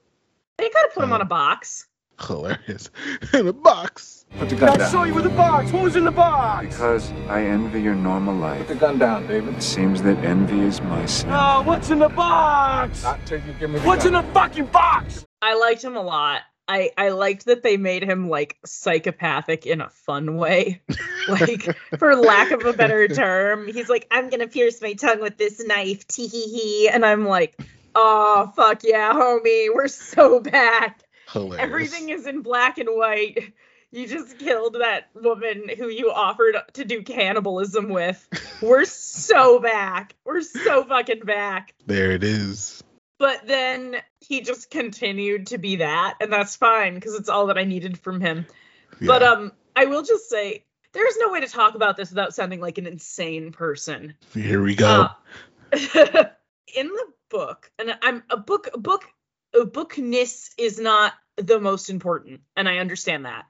They 0.57 0.69
could 0.69 0.81
have 0.83 0.93
put 0.93 1.03
him 1.03 1.11
Uh, 1.11 1.15
on 1.15 1.21
a 1.21 1.25
box. 1.25 1.87
Hilarious 2.19 2.89
in 3.33 3.47
a 3.47 3.53
box. 3.53 4.25
Put 4.37 4.49
the 4.49 4.55
gun 4.55 4.69
I 4.69 4.77
down. 4.77 4.91
saw 4.91 5.03
you 5.03 5.13
with 5.13 5.25
a 5.25 5.29
box. 5.29 5.71
What 5.71 5.83
was 5.83 5.95
in 5.95 6.03
the 6.05 6.11
box? 6.11 6.67
Because 6.67 7.11
I 7.29 7.43
envy 7.43 7.81
your 7.81 7.95
normal 7.95 8.35
life. 8.35 8.59
Put 8.59 8.67
the 8.69 8.75
gun 8.75 8.97
down, 8.97 9.27
David. 9.27 9.55
It 9.55 9.61
seems 9.63 10.01
that 10.03 10.17
envy 10.23 10.59
is 10.61 10.81
my 10.81 11.05
sin. 11.05 11.29
Oh, 11.31 11.61
what's 11.63 11.89
in 11.91 11.99
the 11.99 12.09
box? 12.09 13.03
Not 13.03 13.25
till 13.25 13.39
you 13.41 13.53
give 13.53 13.69
me 13.69 13.79
the 13.79 13.85
What's 13.87 14.05
in 14.05 14.13
the 14.13 14.23
fucking 14.23 14.65
box? 14.67 15.25
I 15.41 15.55
liked 15.55 15.83
him 15.83 15.95
a 15.95 16.01
lot. 16.01 16.41
I 16.67 16.91
I 16.97 17.09
liked 17.09 17.45
that 17.45 17.61
they 17.61 17.77
made 17.77 18.03
him 18.03 18.27
like 18.29 18.57
psychopathic 18.65 19.65
in 19.65 19.81
a 19.81 19.89
fun 19.89 20.35
way. 20.37 20.81
Like 21.27 21.75
for 21.97 22.15
lack 22.15 22.51
of 22.51 22.65
a 22.65 22.73
better 22.73 23.07
term, 23.23 23.65
he's 23.67 23.89
like, 23.89 24.05
I'm 24.11 24.29
gonna 24.29 24.47
pierce 24.47 24.79
my 24.79 24.93
tongue 24.93 25.21
with 25.21 25.39
this 25.39 25.59
knife, 25.65 26.07
tee 26.07 26.27
hee 26.27 26.47
hee, 26.49 26.87
and 26.87 27.03
I'm 27.03 27.25
like, 27.25 27.59
oh 27.95 28.53
fuck 28.55 28.83
yeah, 28.83 29.11
homie, 29.11 29.73
we're 29.73 29.87
so 29.87 30.39
back. 30.39 31.01
Hilarious. 31.35 31.63
Everything 31.63 32.09
is 32.09 32.25
in 32.25 32.41
black 32.41 32.77
and 32.77 32.89
white. 32.89 33.53
You 33.91 34.07
just 34.07 34.39
killed 34.39 34.75
that 34.79 35.09
woman 35.13 35.69
who 35.69 35.87
you 35.87 36.11
offered 36.11 36.57
to 36.73 36.83
do 36.83 37.01
cannibalism 37.03 37.89
with. 37.89 38.27
We're 38.61 38.85
so 38.85 39.59
back. 39.61 40.15
We're 40.25 40.41
so 40.41 40.83
fucking 40.83 41.21
back. 41.21 41.73
There 41.85 42.11
it 42.11 42.23
is. 42.23 42.83
But 43.19 43.47
then 43.47 43.95
he 44.19 44.41
just 44.41 44.69
continued 44.69 45.47
to 45.47 45.57
be 45.57 45.77
that, 45.77 46.15
and 46.19 46.31
that's 46.31 46.55
fine 46.55 46.95
because 46.95 47.15
it's 47.15 47.29
all 47.29 47.47
that 47.47 47.57
I 47.57 47.63
needed 47.63 47.97
from 47.97 48.19
him. 48.19 48.45
But 48.99 49.23
um, 49.23 49.51
I 49.75 49.85
will 49.85 50.03
just 50.03 50.29
say 50.29 50.65
there's 50.93 51.17
no 51.17 51.31
way 51.31 51.41
to 51.41 51.47
talk 51.47 51.75
about 51.75 51.95
this 51.95 52.09
without 52.09 52.35
sounding 52.35 52.59
like 52.59 52.77
an 52.77 52.87
insane 52.87 53.51
person. 53.51 54.15
Here 54.33 54.61
we 54.61 54.75
go. 54.75 55.07
Uh, 55.71 55.71
in 56.75 56.87
the 56.87 57.05
book, 57.29 57.71
and 57.79 57.97
I'm 58.01 58.23
a 58.29 58.37
book 58.37 58.69
a 58.73 58.77
book 58.77 59.05
a 59.53 59.65
bookness 59.65 60.53
is 60.57 60.79
not 60.79 61.13
the 61.37 61.59
most 61.59 61.89
important, 61.89 62.41
and 62.55 62.67
I 62.69 62.77
understand 62.77 63.25
that. 63.25 63.45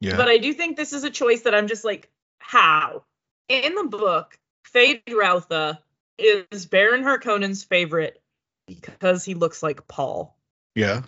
yeah. 0.00 0.16
But 0.16 0.28
I 0.28 0.38
do 0.38 0.52
think 0.52 0.76
this 0.76 0.92
is 0.92 1.04
a 1.04 1.10
choice 1.10 1.42
that 1.42 1.54
I'm 1.54 1.68
just 1.68 1.84
like, 1.84 2.10
how? 2.38 3.04
In 3.48 3.74
the 3.74 3.84
book, 3.84 4.38
Feyd-Rautha 4.74 5.78
is 6.18 6.66
Baron 6.66 7.04
Harkonnen's 7.04 7.64
favorite 7.64 8.20
because 8.66 9.24
he 9.24 9.34
looks 9.34 9.62
like 9.62 9.86
Paul. 9.86 10.36
yeah. 10.74 11.02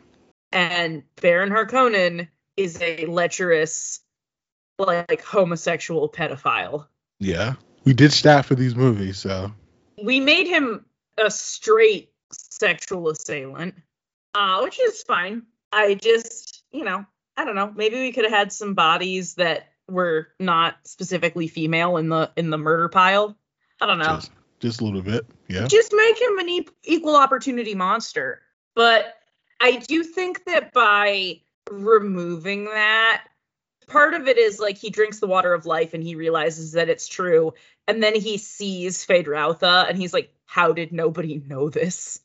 And 0.50 1.02
Baron 1.20 1.50
Harkonnen 1.50 2.28
is 2.56 2.80
a 2.80 3.04
lecherous, 3.04 4.00
like 4.78 5.22
homosexual 5.22 6.08
pedophile. 6.08 6.86
Yeah. 7.20 7.54
We 7.84 7.92
did 7.92 8.12
that 8.12 8.46
for 8.46 8.54
these 8.54 8.74
movies, 8.74 9.18
so 9.18 9.52
We 10.02 10.20
made 10.20 10.46
him 10.46 10.86
a 11.18 11.30
straight 11.30 12.12
sexual 12.32 13.08
assailant, 13.08 13.74
uh, 14.34 14.60
which 14.60 14.80
is 14.80 15.02
fine. 15.02 15.42
I 15.72 15.94
just, 15.94 16.62
you 16.72 16.84
know, 16.84 17.04
I 17.36 17.44
don't 17.44 17.54
know. 17.54 17.72
Maybe 17.74 17.96
we 17.96 18.12
could 18.12 18.24
have 18.24 18.32
had 18.32 18.52
some 18.52 18.74
bodies 18.74 19.34
that 19.34 19.68
were 19.88 20.28
not 20.38 20.76
specifically 20.84 21.48
female 21.48 21.96
in 21.96 22.08
the 22.08 22.30
in 22.36 22.50
the 22.50 22.58
murder 22.58 22.88
pile. 22.88 23.36
I 23.80 23.86
don't 23.86 23.98
know. 23.98 24.16
just 24.16 24.30
just 24.60 24.80
a 24.80 24.84
little 24.84 25.02
bit. 25.02 25.26
Yeah. 25.48 25.66
Just 25.66 25.92
make 25.94 26.20
him 26.20 26.38
an 26.38 26.48
e- 26.48 26.68
equal 26.84 27.16
opportunity 27.16 27.74
monster. 27.74 28.42
But 28.74 29.14
I 29.60 29.76
do 29.76 30.02
think 30.04 30.44
that 30.44 30.72
by 30.72 31.40
removing 31.70 32.66
that, 32.66 33.24
part 33.86 34.14
of 34.14 34.28
it 34.28 34.38
is 34.38 34.58
like 34.60 34.78
he 34.78 34.90
drinks 34.90 35.20
the 35.20 35.26
water 35.26 35.52
of 35.54 35.66
life 35.66 35.94
and 35.94 36.02
he 36.02 36.14
realizes 36.14 36.72
that 36.72 36.88
it's 36.88 37.08
true. 37.08 37.54
And 37.86 38.02
then 38.02 38.14
he 38.14 38.36
sees 38.36 39.04
Phaedra 39.04 39.56
and 39.62 39.98
he's 39.98 40.12
like, 40.12 40.32
how 40.44 40.72
did 40.72 40.92
nobody 40.92 41.42
know 41.46 41.70
this? 41.70 42.20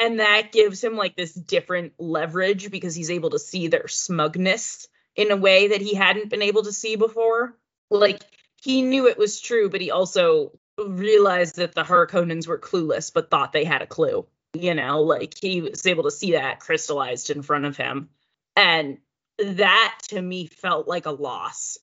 And 0.00 0.20
that 0.20 0.52
gives 0.52 0.82
him 0.82 0.96
like 0.96 1.16
this 1.16 1.32
different 1.32 1.94
leverage 1.98 2.70
because 2.70 2.94
he's 2.94 3.10
able 3.10 3.30
to 3.30 3.38
see 3.38 3.68
their 3.68 3.88
smugness 3.88 4.86
in 5.16 5.30
a 5.30 5.36
way 5.36 5.68
that 5.68 5.80
he 5.80 5.94
hadn't 5.94 6.30
been 6.30 6.42
able 6.42 6.62
to 6.62 6.72
see 6.72 6.96
before. 6.96 7.56
Like 7.90 8.22
he 8.62 8.82
knew 8.82 9.08
it 9.08 9.18
was 9.18 9.40
true, 9.40 9.68
but 9.70 9.80
he 9.80 9.90
also 9.90 10.58
realized 10.78 11.56
that 11.56 11.74
the 11.74 11.82
Harkonnens 11.82 12.46
were 12.46 12.58
clueless, 12.58 13.12
but 13.12 13.30
thought 13.30 13.52
they 13.52 13.64
had 13.64 13.82
a 13.82 13.86
clue. 13.86 14.26
You 14.54 14.74
know, 14.74 15.02
like 15.02 15.34
he 15.38 15.62
was 15.62 15.86
able 15.86 16.04
to 16.04 16.10
see 16.10 16.32
that 16.32 16.60
crystallized 16.60 17.30
in 17.30 17.42
front 17.42 17.64
of 17.64 17.76
him. 17.76 18.10
And 18.56 18.98
that 19.38 19.98
to 20.08 20.20
me 20.20 20.46
felt 20.46 20.88
like 20.88 21.06
a 21.06 21.10
loss 21.10 21.78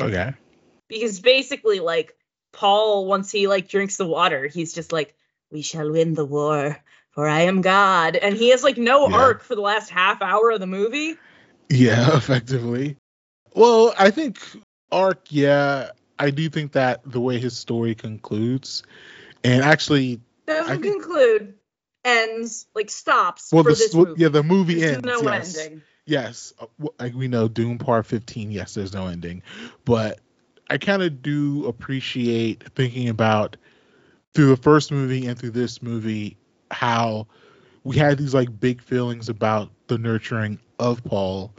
Okay. 0.00 0.32
because 0.88 1.20
basically, 1.20 1.80
like, 1.80 2.14
Paul, 2.52 3.06
once 3.06 3.30
he 3.30 3.46
like 3.46 3.68
drinks 3.68 3.96
the 3.96 4.06
water, 4.06 4.46
he's 4.46 4.72
just 4.74 4.92
like, 4.92 5.14
we 5.50 5.62
shall 5.62 5.90
win 5.90 6.14
the 6.14 6.24
war, 6.24 6.78
for 7.14 7.28
I 7.28 7.42
am 7.42 7.60
God. 7.62 8.16
And 8.16 8.36
he 8.36 8.50
has 8.50 8.62
like 8.64 8.76
no 8.76 9.08
Yeah. 9.08 9.16
arc 9.16 9.42
for 9.42 9.54
the 9.54 9.60
last 9.60 9.90
half 9.90 10.20
hour 10.22 10.50
of 10.50 10.60
the 10.60 10.66
movie. 10.66 11.14
Yeah, 11.70 12.16
effectively. 12.16 12.96
Well, 13.54 13.94
I 13.98 14.10
think 14.10 14.38
arc, 14.90 15.26
yeah, 15.30 15.90
I 16.18 16.30
do 16.30 16.48
think 16.48 16.72
that 16.72 17.00
the 17.04 17.20
way 17.20 17.38
his 17.38 17.56
story 17.56 17.94
concludes, 17.94 18.82
and 19.42 19.62
actually, 19.62 20.20
Doesn't 20.46 20.82
think- 20.82 20.94
conclude, 21.02 21.54
ends, 22.04 22.66
like 22.74 22.90
stops 22.90 23.50
well, 23.52 23.62
for 23.64 23.72
the 23.72 23.90
movie. 23.94 24.22
yeah, 24.22 24.28
the 24.28 24.42
movie 24.42 24.74
There's 24.80 24.96
ends. 24.96 25.06
no 25.06 25.22
yes. 25.22 25.56
ending. 25.58 25.82
Yes, 26.06 26.52
uh, 26.60 26.66
like 26.98 27.14
we 27.14 27.28
know, 27.28 27.48
Dune 27.48 27.78
Part 27.78 28.04
15. 28.06 28.50
Yes, 28.50 28.74
there's 28.74 28.92
no 28.92 29.06
ending, 29.06 29.42
but 29.84 30.20
I 30.68 30.76
kind 30.78 31.02
of 31.02 31.22
do 31.22 31.66
appreciate 31.66 32.64
thinking 32.74 33.08
about 33.08 33.56
through 34.34 34.48
the 34.48 34.56
first 34.56 34.90
movie 34.92 35.26
and 35.26 35.38
through 35.38 35.50
this 35.52 35.80
movie 35.82 36.36
how 36.70 37.26
we 37.84 37.96
had 37.96 38.18
these 38.18 38.34
like 38.34 38.60
big 38.60 38.82
feelings 38.82 39.28
about 39.28 39.70
the 39.86 39.98
nurturing 39.98 40.58
of 40.78 41.04
Paul 41.04 41.52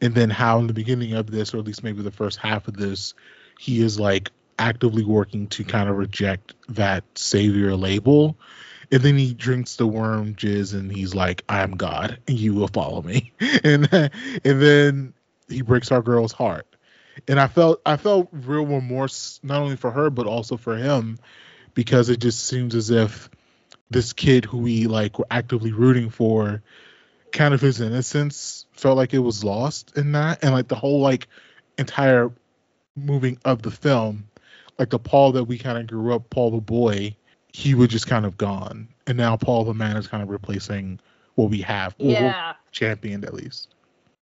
and 0.00 0.14
then 0.14 0.30
how 0.30 0.58
in 0.58 0.66
the 0.66 0.74
beginning 0.74 1.14
of 1.14 1.30
this 1.30 1.54
or 1.54 1.58
at 1.58 1.64
least 1.64 1.82
maybe 1.82 2.02
the 2.02 2.10
first 2.10 2.38
half 2.38 2.68
of 2.68 2.76
this 2.76 3.14
he 3.58 3.80
is 3.80 3.98
like 3.98 4.30
actively 4.58 5.04
working 5.04 5.46
to 5.48 5.64
kind 5.64 5.88
of 5.88 5.96
reject 5.96 6.54
that 6.68 7.04
savior 7.14 7.74
label. 7.74 8.36
And 8.90 9.00
then 9.02 9.16
he 9.16 9.32
drinks 9.32 9.76
the 9.76 9.86
worm 9.86 10.34
jizz 10.34 10.74
and 10.74 10.92
he's 10.92 11.14
like 11.14 11.42
i'm 11.48 11.72
god 11.72 12.18
and 12.28 12.38
you 12.38 12.54
will 12.54 12.68
follow 12.68 13.02
me. 13.02 13.32
And 13.64 13.88
and 13.92 14.62
then 14.62 15.14
he 15.48 15.62
breaks 15.62 15.90
our 15.90 16.02
girl's 16.02 16.32
heart. 16.32 16.66
And 17.28 17.40
i 17.40 17.46
felt 17.46 17.80
i 17.86 17.96
felt 17.96 18.28
real 18.32 18.66
remorse 18.66 19.40
not 19.42 19.62
only 19.62 19.76
for 19.76 19.90
her 19.90 20.10
but 20.10 20.26
also 20.26 20.56
for 20.56 20.76
him 20.76 21.18
because 21.74 22.08
it 22.10 22.20
just 22.20 22.46
seems 22.46 22.74
as 22.74 22.90
if 22.90 23.30
this 23.92 24.12
kid 24.12 24.44
who 24.44 24.58
we 24.58 24.86
like 24.86 25.18
were 25.18 25.26
actively 25.30 25.72
rooting 25.72 26.10
for 26.10 26.62
kind 27.30 27.54
of 27.54 27.60
his 27.60 27.80
innocence 27.80 28.66
felt 28.72 28.96
like 28.96 29.14
it 29.14 29.18
was 29.18 29.44
lost 29.44 29.96
in 29.96 30.12
that. 30.12 30.42
And 30.42 30.52
like 30.52 30.68
the 30.68 30.74
whole 30.74 31.00
like 31.00 31.28
entire 31.78 32.30
moving 32.96 33.38
of 33.44 33.62
the 33.62 33.70
film 33.70 34.28
like 34.78 34.90
the 34.90 34.98
paul 34.98 35.32
that 35.32 35.44
we 35.44 35.58
kind 35.58 35.78
of 35.78 35.86
grew 35.86 36.14
up 36.14 36.28
paul 36.28 36.50
the 36.50 36.60
boy 36.60 37.16
he 37.52 37.74
was 37.74 37.88
just 37.88 38.06
kind 38.06 38.24
of 38.26 38.36
gone. 38.36 38.88
And 39.06 39.16
now 39.16 39.36
paul 39.36 39.64
the 39.64 39.74
man 39.74 39.96
is 39.96 40.06
kind 40.06 40.22
of 40.22 40.28
replacing 40.30 41.00
what 41.34 41.50
we 41.50 41.62
have 41.62 41.94
or 41.98 42.10
Yeah. 42.12 42.54
championed 42.70 43.24
at 43.24 43.34
least. 43.34 43.68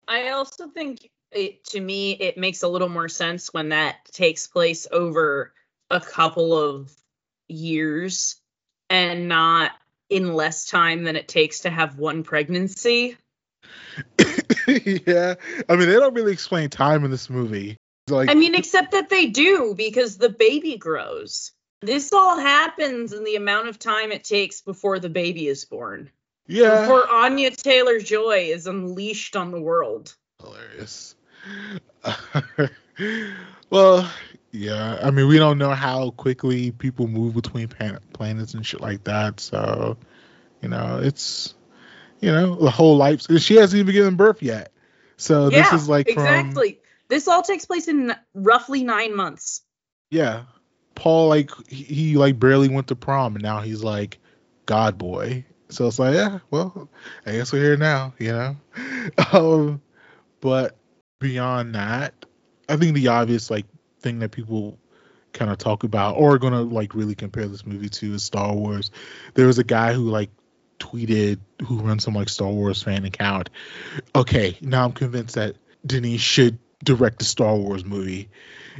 I 0.07 0.31
also 0.31 0.69
think 0.69 1.11
it, 1.33 1.65
to 1.67 1.81
me 1.81 2.13
it 2.13 2.39
makes 2.39 2.63
a 2.63 2.69
little 2.69 2.89
more 2.89 3.09
sense 3.09 3.53
when 3.53 3.71
that 3.71 3.97
takes 4.13 4.47
place 4.47 4.87
over 4.91 5.53
a 5.91 6.01
couple 6.01 6.57
of 6.57 6.91
years 7.49 8.37
and 8.90 9.28
not 9.28 9.73
in 10.09 10.35
less 10.35 10.66
time 10.66 11.04
than 11.04 11.16
it 11.16 11.28
takes 11.28 11.61
to 11.61 11.71
have 11.71 11.99
one 11.99 12.23
pregnancy. 12.23 13.16
yeah 14.68 15.35
i 15.68 15.76
mean 15.76 15.88
they 15.88 15.95
don't 15.95 16.14
really 16.14 16.33
explain 16.33 16.71
time 16.71 17.04
in 17.04 17.11
this 17.11 17.28
movie 17.28 17.76
like 18.11 18.30
I 18.30 18.35
mean, 18.35 18.54
except 18.54 18.92
that 18.92 19.09
they 19.09 19.26
do 19.26 19.75
because 19.76 20.16
the 20.16 20.28
baby 20.28 20.76
grows. 20.76 21.52
This 21.80 22.12
all 22.12 22.38
happens 22.38 23.12
in 23.12 23.25
the 23.25 23.37
amount 23.37 23.68
of 23.68 23.78
time 23.78 24.12
it 24.12 24.25
takes 24.25 24.61
before 24.61 24.99
the 24.99 25.09
baby 25.09 25.47
is 25.47 25.64
born. 25.64 26.11
yeah 26.47 26.80
Before 26.80 27.09
Anya 27.11 27.50
Taylor 27.50 28.00
Joy 28.00 28.49
is 28.50 28.66
unleashed 28.66 29.37
on 29.37 29.50
the 29.50 29.61
world. 29.61 30.14
hilarious. 30.40 31.14
well, 33.71 34.11
yeah. 34.50 34.99
I 35.02 35.11
mean, 35.11 35.28
we 35.28 35.38
don't 35.38 35.59
know 35.59 35.73
how 35.73 36.11
quickly 36.11 36.71
people 36.71 37.07
move 37.07 37.35
between 37.35 37.69
pan- 37.69 38.00
planets 38.12 38.55
and 38.55 38.64
shit 38.64 38.81
like 38.81 39.05
that. 39.05 39.40
So, 39.40 39.97
you 40.62 40.69
know, 40.69 41.00
it's 41.02 41.55
you 42.21 42.31
know 42.31 42.57
the 42.57 42.71
whole 42.71 42.97
life. 42.97 43.23
She 43.38 43.57
hasn't 43.57 43.78
even 43.78 43.93
given 43.93 44.17
birth 44.17 44.43
yet. 44.43 44.73
So 45.17 45.49
yeah, 45.50 45.62
this 45.62 45.83
is 45.83 45.88
like 45.88 46.09
from 46.09 46.23
exactly. 46.23 46.81
This 47.09 47.26
all 47.26 47.43
takes 47.43 47.64
place 47.64 47.88
in 47.88 48.14
roughly 48.35 48.85
nine 48.85 49.17
months. 49.17 49.62
yeah. 50.11 50.45
Paul 50.95 51.28
like 51.28 51.50
he, 51.69 51.85
he 51.85 52.17
like 52.17 52.40
barely 52.40 52.69
went 52.69 52.88
to 52.88 52.97
prom 52.97 53.37
and 53.37 53.43
now 53.43 53.61
he's 53.61 53.85
like 53.85 54.19
God 54.67 54.99
boy. 54.99 55.45
So 55.69 55.87
it's 55.87 55.99
like 55.99 56.14
yeah, 56.14 56.40
well, 56.50 56.88
I 57.25 57.33
guess 57.33 57.52
we're 57.52 57.62
here 57.62 57.76
now, 57.76 58.14
you 58.19 58.33
know. 58.33 58.57
um, 59.33 59.81
but 60.40 60.76
beyond 61.21 61.76
that, 61.76 62.14
I 62.69 62.76
think 62.76 62.95
the 62.95 63.09
obvious 63.09 63.49
like 63.49 63.67
thing 64.00 64.21
that 64.21 64.31
people 64.31 64.78
kind 65.33 65.50
of 65.50 65.59
talk 65.59 65.85
about 65.85 66.17
or 66.17 66.35
are 66.35 66.38
gonna 66.38 66.62
like 66.62 66.95
really 66.95 67.14
compare 67.14 67.47
this 67.47 67.67
movie 67.67 67.88
to 67.88 68.14
is 68.14 68.25
Star 68.25 68.55
Wars. 68.55 68.90
There 69.35 69.47
was 69.47 69.59
a 69.59 69.64
guy 69.64 69.93
who 69.93 70.11
like 70.11 70.31
tweeted 70.78 71.38
who 71.67 71.81
runs 71.81 72.05
some 72.05 72.14
like 72.14 72.28
Star 72.28 72.50
Wars 72.50 72.83
fan 72.83 73.05
account. 73.05 73.50
Okay, 74.14 74.57
now 74.61 74.85
I'm 74.85 74.93
convinced 74.93 75.35
that 75.35 75.57
Denise 75.87 76.20
should 76.20 76.59
direct 76.85 77.23
a 77.23 77.25
Star 77.25 77.57
Wars 77.57 77.85
movie. 77.85 78.31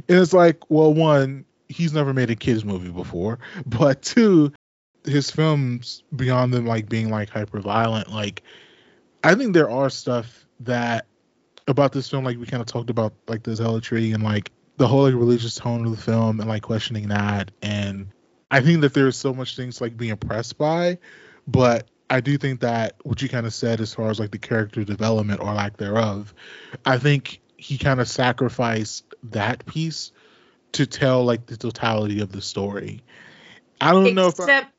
And 0.07 0.19
it's 0.19 0.33
like, 0.33 0.69
well, 0.69 0.93
one, 0.93 1.45
he's 1.67 1.93
never 1.93 2.13
made 2.13 2.29
a 2.29 2.35
kids 2.35 2.63
movie 2.63 2.89
before, 2.89 3.39
but 3.65 4.01
two, 4.01 4.53
his 5.05 5.31
films 5.31 6.03
beyond 6.15 6.53
them 6.53 6.65
like 6.65 6.89
being 6.89 7.09
like 7.09 7.29
hyper 7.29 7.59
violent, 7.59 8.11
like 8.11 8.43
I 9.23 9.35
think 9.35 9.53
there 9.53 9.69
are 9.69 9.89
stuff 9.89 10.45
that 10.61 11.05
about 11.67 11.91
this 11.91 12.09
film, 12.09 12.23
like 12.23 12.37
we 12.37 12.45
kind 12.45 12.61
of 12.61 12.67
talked 12.67 12.89
about 12.89 13.13
like 13.27 13.43
the 13.43 13.55
zealotry 13.55 14.11
and 14.11 14.23
like 14.23 14.51
the 14.79 14.87
whole 14.87 15.03
like 15.03 15.13
religious 15.13 15.55
tone 15.55 15.85
of 15.85 15.91
the 15.91 16.01
film 16.01 16.39
and 16.39 16.49
like 16.49 16.63
questioning 16.63 17.09
that. 17.09 17.51
And 17.61 18.07
I 18.49 18.61
think 18.61 18.81
that 18.81 18.93
there's 18.93 19.17
so 19.17 19.33
much 19.33 19.57
things 19.57 19.81
like 19.81 19.97
being 19.97 20.11
impressed 20.11 20.57
by, 20.57 20.99
but 21.47 21.87
I 22.09 22.21
do 22.21 22.37
think 22.37 22.61
that 22.61 22.95
what 23.03 23.21
you 23.21 23.29
kind 23.29 23.45
of 23.45 23.53
said 23.53 23.81
as 23.81 23.93
far 23.93 24.09
as 24.09 24.19
like 24.19 24.31
the 24.31 24.39
character 24.39 24.85
development 24.85 25.41
or 25.41 25.53
lack 25.53 25.77
thereof, 25.77 26.33
I 26.85 26.97
think 26.97 27.41
he 27.57 27.77
kind 27.77 27.99
of 27.99 28.07
sacrificed 28.07 29.03
that 29.25 29.65
piece 29.65 30.13
to 30.73 30.87
tell 30.87 31.25
like 31.25 31.45
the 31.45 31.57
totality 31.57 32.21
of 32.21 32.31
the 32.31 32.41
story. 32.41 33.03
I 33.81 33.91
don't 33.91 34.15
know 34.15 34.27
if 34.27 34.39
I, 34.39 34.45
Except 34.45 34.73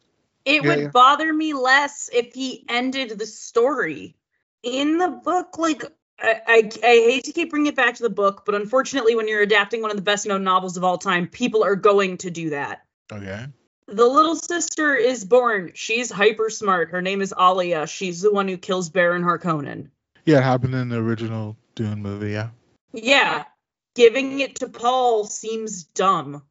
it 0.46 0.64
Yeah, 0.64 0.68
would 0.68 0.78
yeah. 0.84 0.88
bother 0.92 1.32
me 1.32 1.52
less 1.52 2.08
if 2.12 2.34
he 2.34 2.64
ended 2.68 3.18
the 3.18 3.26
story. 3.26 4.16
In 4.62 4.98
the 4.98 5.08
book, 5.08 5.58
like 5.58 5.84
I, 6.22 6.40
I, 6.46 6.70
I 6.82 6.86
hate 6.86 7.24
to 7.24 7.32
keep 7.32 7.50
bringing 7.50 7.72
it 7.72 7.76
back 7.76 7.94
to 7.96 8.02
the 8.02 8.10
book, 8.10 8.42
but 8.44 8.54
unfortunately, 8.54 9.16
when 9.16 9.28
you're 9.28 9.42
adapting 9.42 9.82
one 9.82 9.90
of 9.90 9.96
the 9.96 10.02
best 10.02 10.26
known 10.26 10.44
novels 10.44 10.76
of 10.76 10.84
all 10.84 10.98
time, 10.98 11.26
people 11.26 11.64
are 11.64 11.76
going 11.76 12.18
to 12.18 12.30
do 12.30 12.50
that. 12.50 12.82
okay. 13.10 13.46
The 13.86 14.06
little 14.06 14.36
sister 14.36 14.94
is 14.94 15.24
born. 15.24 15.72
She's 15.74 16.12
hyper 16.12 16.48
smart. 16.48 16.90
Her 16.90 17.02
name 17.02 17.20
is 17.20 17.34
Alia. 17.38 17.88
She's 17.88 18.20
the 18.20 18.32
one 18.32 18.46
who 18.46 18.56
kills 18.56 18.88
Baron 18.88 19.24
Harkonnen. 19.24 19.88
Yeah, 20.24 20.38
it 20.38 20.44
happened 20.44 20.76
in 20.76 20.90
the 20.90 20.98
original 20.98 21.56
Dune 21.74 22.00
movie. 22.00 22.30
Yeah. 22.30 22.50
Yeah, 22.92 23.44
giving 23.96 24.38
it 24.38 24.56
to 24.56 24.68
Paul 24.68 25.24
seems 25.24 25.84
dumb. 25.84 26.42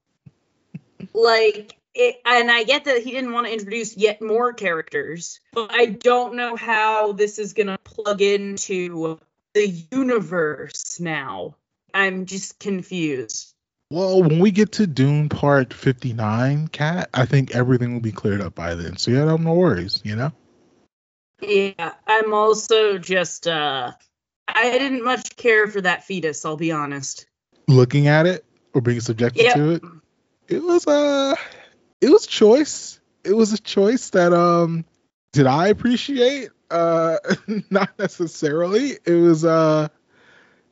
like, 1.14 1.78
it, 1.94 2.18
and 2.26 2.52
I 2.52 2.64
get 2.64 2.86
that 2.86 3.04
he 3.04 3.12
didn't 3.12 3.32
want 3.32 3.48
to 3.48 3.54
introduce 3.54 3.96
yet 3.96 4.22
more 4.22 4.52
characters, 4.52 5.40
but 5.54 5.72
I 5.72 5.86
don't 5.86 6.36
know 6.36 6.58
how 6.58 7.14
this 7.14 7.40
is 7.40 7.54
going 7.54 7.68
to 7.68 7.78
plug 7.78 8.22
into 8.22 9.20
the 9.54 9.68
universe 9.92 11.00
now. 11.00 11.56
I'm 11.94 12.26
just 12.26 12.60
confused. 12.60 13.54
Well, 13.92 14.22
when 14.22 14.40
we 14.40 14.52
get 14.52 14.74
to 14.74 14.86
Dune 14.86 15.30
Part 15.30 15.74
59, 15.74 16.68
Kat, 16.68 17.10
I 17.14 17.26
think 17.26 17.56
everything 17.56 17.94
will 17.94 18.02
be 18.02 18.12
cleared 18.12 18.42
up 18.42 18.54
by 18.54 18.76
then. 18.76 18.98
So 18.98 19.10
yeah, 19.10 19.26
no 19.26 19.38
no 19.38 19.54
worries, 19.54 20.02
you 20.04 20.16
know? 20.16 20.32
Yeah, 21.42 21.94
I'm 22.06 22.34
also 22.34 23.00
just, 23.00 23.48
uh, 23.48 23.92
I 24.48 24.78
didn't 24.78 25.04
much 25.04 25.36
care 25.36 25.68
for 25.68 25.82
that 25.82 26.04
fetus, 26.04 26.46
I'll 26.46 26.58
be 26.58 26.72
honest. 26.72 27.26
Looking 27.68 28.08
at 28.08 28.28
it 28.28 28.46
or 28.74 28.82
being 28.82 29.00
subjected 29.00 29.44
Yep. 29.44 29.56
to 29.56 29.70
it, 29.72 29.84
it 30.48 30.64
was 30.64 30.88
uh 30.88 31.36
it 32.02 32.10
was 32.10 32.26
choice. 32.26 33.00
It 33.24 33.34
was 33.34 33.54
a 33.54 33.60
choice 33.60 34.10
that 34.12 34.34
um 34.34 34.86
did 35.34 35.46
I 35.48 35.68
appreciate? 35.68 36.50
Uh 36.70 37.18
not 37.70 37.98
necessarily. 37.98 38.98
It 39.06 39.14
was 39.14 39.46
uh 39.46 39.88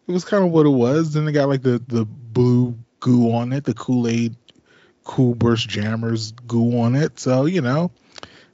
it 0.08 0.12
was 0.12 0.26
kind 0.26 0.44
of 0.46 0.52
what 0.52 0.66
it 0.66 0.70
was. 0.70 1.14
Then 1.14 1.26
they 1.26 1.32
got 1.32 1.50
like 1.50 1.62
the 1.64 1.82
the 1.88 2.06
blue 2.06 2.78
goo 3.00 3.32
on 3.32 3.54
it, 3.54 3.64
the 3.64 3.74
Kool-Aid 3.74 4.36
cool 5.04 5.34
burst 5.36 5.70
jammers 5.70 6.32
goo 6.48 6.80
on 6.80 6.96
it. 6.96 7.20
So, 7.20 7.46
you 7.46 7.62
know, 7.62 7.92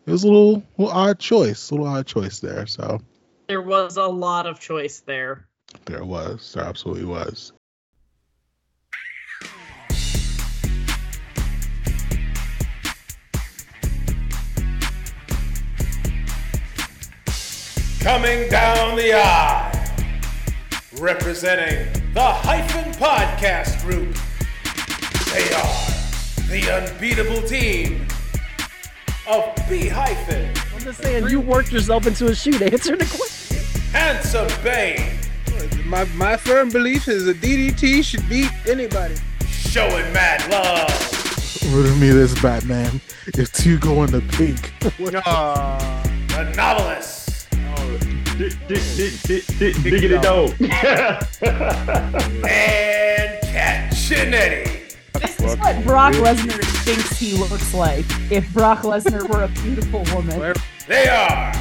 it 0.06 0.12
was 0.12 0.24
a 0.24 0.28
little, 0.28 0.64
little 0.78 0.94
odd 0.94 1.20
choice, 1.20 1.70
a 1.70 1.74
little 1.74 1.88
odd 1.88 2.06
choice 2.06 2.40
there. 2.40 2.66
So 2.68 3.02
There 3.48 3.62
was 3.62 3.98
a 3.98 4.06
lot 4.06 4.46
of 4.46 4.60
choice 4.60 5.00
there. 5.02 5.48
there 5.86 6.06
was, 6.06 6.54
there 6.54 6.64
absolutely 6.64 7.06
was. 7.06 7.52
Coming 18.04 18.50
down 18.50 18.98
the 18.98 19.14
aisle, 19.14 19.72
representing 21.00 21.88
the 22.14 22.22
Hyphen 22.22 22.92
Podcast 22.94 23.80
Group. 23.82 24.14
They 25.32 25.54
are 25.54 26.50
the 26.50 26.90
unbeatable 26.92 27.42
team 27.48 28.06
of 29.26 29.56
B 29.70 29.88
Hyphen, 29.88 30.52
I'm 30.76 30.82
just 30.82 31.02
saying, 31.02 31.30
you 31.30 31.40
worked 31.40 31.72
yourself 31.72 32.06
into 32.06 32.28
a 32.28 32.36
shoot. 32.36 32.62
Answer 32.62 32.98
the 32.98 33.06
question. 33.06 33.60
Handsome 33.94 34.50
Bane, 34.62 35.18
My 35.86 36.04
my 36.16 36.36
firm 36.36 36.70
belief 36.72 37.08
is 37.08 37.24
that 37.26 37.40
DDT 37.40 38.04
should 38.04 38.28
beat 38.28 38.52
anybody. 38.68 39.16
showing 39.48 40.12
mad 40.12 40.52
love. 40.52 41.74
Riddle 41.74 41.96
me 41.96 42.10
this, 42.10 42.40
Batman. 42.42 43.00
If 43.28 43.54
two 43.54 43.80
go 43.80 44.04
in 44.04 44.12
the 44.12 44.20
pink, 44.34 44.74
what 45.00 45.14
The 45.14 46.54
novelist, 46.58 47.23
Diggity 48.74 50.18
dog. 50.20 50.50
and 50.60 50.70
Kat 53.44 53.94
Chinetti. 53.94 54.96
This 55.14 55.40
is 55.40 55.58
what 55.58 55.84
Brock 55.84 56.14
Lesnar 56.16 56.64
thinks 56.84 57.20
he 57.20 57.34
looks 57.34 57.74
like 57.74 58.06
if 58.32 58.52
Brock 58.54 58.80
Lesnar 58.80 59.30
were 59.30 59.44
a 59.44 59.48
beautiful 59.48 60.04
woman. 60.14 60.56
They 60.88 61.08
are 61.08 61.54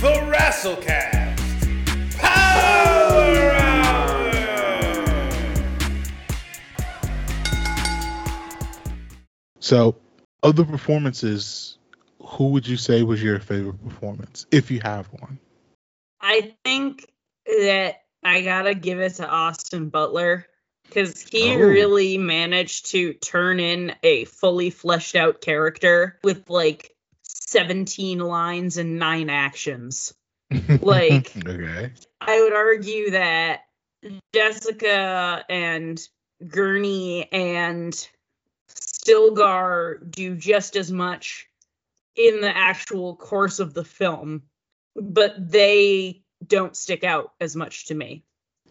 the 0.00 0.12
Wrestlecast 0.30 1.38
Power! 2.18 2.90
So, 9.60 9.96
of 10.42 10.56
the 10.56 10.64
performances, 10.64 11.78
who 12.22 12.48
would 12.48 12.66
you 12.66 12.76
say 12.76 13.02
was 13.02 13.22
your 13.22 13.40
favorite 13.40 13.82
performance, 13.82 14.46
if 14.50 14.70
you 14.70 14.80
have 14.80 15.06
one? 15.08 15.38
I 16.20 16.54
think 16.64 17.06
that 17.46 18.02
I 18.22 18.42
gotta 18.42 18.74
give 18.74 19.00
it 19.00 19.14
to 19.14 19.28
Austin 19.28 19.88
Butler 19.88 20.46
because 20.86 21.22
he 21.22 21.54
Oh. 21.54 21.58
really 21.58 22.18
managed 22.18 22.86
to 22.90 23.14
turn 23.14 23.60
in 23.60 23.94
a 24.02 24.24
fully 24.26 24.70
fleshed 24.70 25.14
out 25.16 25.40
character 25.40 26.18
with 26.22 26.50
like 26.50 26.94
17 27.22 28.18
lines 28.18 28.76
and 28.76 28.98
nine 28.98 29.30
actions. 29.30 30.12
Like- 30.82 31.32
okay. 31.46 31.92
I 32.20 32.40
would 32.42 32.52
argue 32.52 33.10
that 33.12 33.62
Jessica 34.34 35.44
and 35.48 36.00
Gurney 36.46 37.30
and 37.32 37.92
Stilgar 38.68 39.98
do 40.10 40.34
just 40.36 40.76
as 40.76 40.90
much 40.90 41.48
in 42.16 42.40
the 42.40 42.54
actual 42.54 43.16
course 43.16 43.60
of 43.60 43.74
the 43.74 43.84
film, 43.84 44.42
but 45.00 45.34
they 45.50 46.22
don't 46.46 46.76
stick 46.76 47.04
out 47.04 47.32
as 47.40 47.56
much 47.56 47.86
to 47.86 47.94
me. 47.94 48.24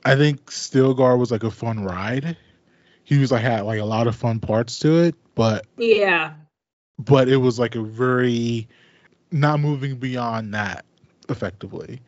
I 0.05 0.15
think 0.15 0.45
Stilgar 0.49 1.17
was 1.17 1.31
like 1.31 1.43
a 1.43 1.51
fun 1.51 1.83
ride. 1.83 2.37
He 3.03 3.17
was 3.17 3.31
like 3.31 3.41
had 3.41 3.61
like 3.61 3.79
a 3.79 3.85
lot 3.85 4.07
of 4.07 4.15
fun 4.15 4.39
parts 4.39 4.79
to 4.79 4.99
it, 5.03 5.15
but 5.35 5.65
Yeah. 5.77 6.35
but 6.97 7.27
it 7.27 7.37
was 7.37 7.59
like 7.59 7.75
a 7.75 7.81
very 7.81 8.67
not 9.31 9.59
moving 9.59 9.97
beyond 9.97 10.53
that 10.53 10.85
effectively. 11.27 12.01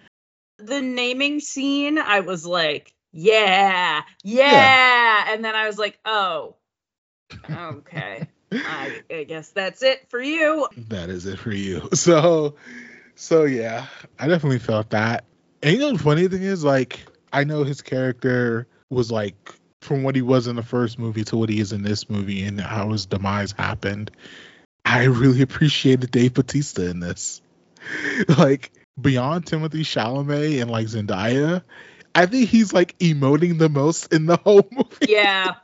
The 0.57 0.81
naming 0.81 1.39
scene, 1.39 1.97
I 1.97 2.19
was 2.19 2.45
like, 2.45 2.93
yeah, 3.11 4.03
yeah. 4.23 5.25
And 5.29 5.43
then 5.43 5.55
I 5.55 5.67
was 5.67 5.77
like, 5.77 5.99
oh, 6.05 6.55
okay. 7.49 8.27
I, 8.51 9.01
I 9.09 9.23
guess 9.23 9.49
that's 9.49 9.81
it 9.81 10.09
for 10.09 10.21
you. 10.21 10.67
That 10.89 11.09
is 11.09 11.25
it 11.25 11.39
for 11.39 11.51
you. 11.51 11.89
So 11.93 12.55
so 13.15 13.43
yeah, 13.43 13.87
I 14.19 14.27
definitely 14.27 14.59
felt 14.59 14.91
that. 14.91 15.25
And 15.63 15.73
you 15.73 15.79
know 15.79 15.93
the 15.93 15.99
funny 15.99 16.27
thing 16.27 16.43
is 16.43 16.63
like 16.63 16.99
I 17.31 17.43
know 17.43 17.63
his 17.63 17.81
character 17.81 18.67
was 18.89 19.11
like 19.11 19.53
from 19.81 20.03
what 20.03 20.15
he 20.15 20.21
was 20.21 20.47
in 20.47 20.55
the 20.55 20.63
first 20.63 20.99
movie 20.99 21.23
to 21.25 21.37
what 21.37 21.49
he 21.49 21.59
is 21.59 21.71
in 21.71 21.81
this 21.81 22.09
movie 22.09 22.43
and 22.43 22.59
how 22.59 22.91
his 22.91 23.05
demise 23.05 23.51
happened. 23.51 24.11
I 24.85 25.05
really 25.05 25.41
appreciated 25.43 26.11
Dave 26.11 26.33
Batista 26.33 26.83
in 26.83 26.99
this. 26.99 27.41
like 28.37 28.71
beyond 28.99 29.45
Timothée 29.45 29.81
Chalamet 29.81 30.61
and 30.61 30.69
like 30.69 30.87
Zendaya, 30.87 31.63
I 32.13 32.25
think 32.25 32.49
he's 32.49 32.73
like 32.73 32.97
emoting 32.99 33.57
the 33.57 33.69
most 33.69 34.13
in 34.13 34.25
the 34.25 34.35
whole 34.43 34.67
movie. 34.71 35.07
Yeah. 35.07 35.55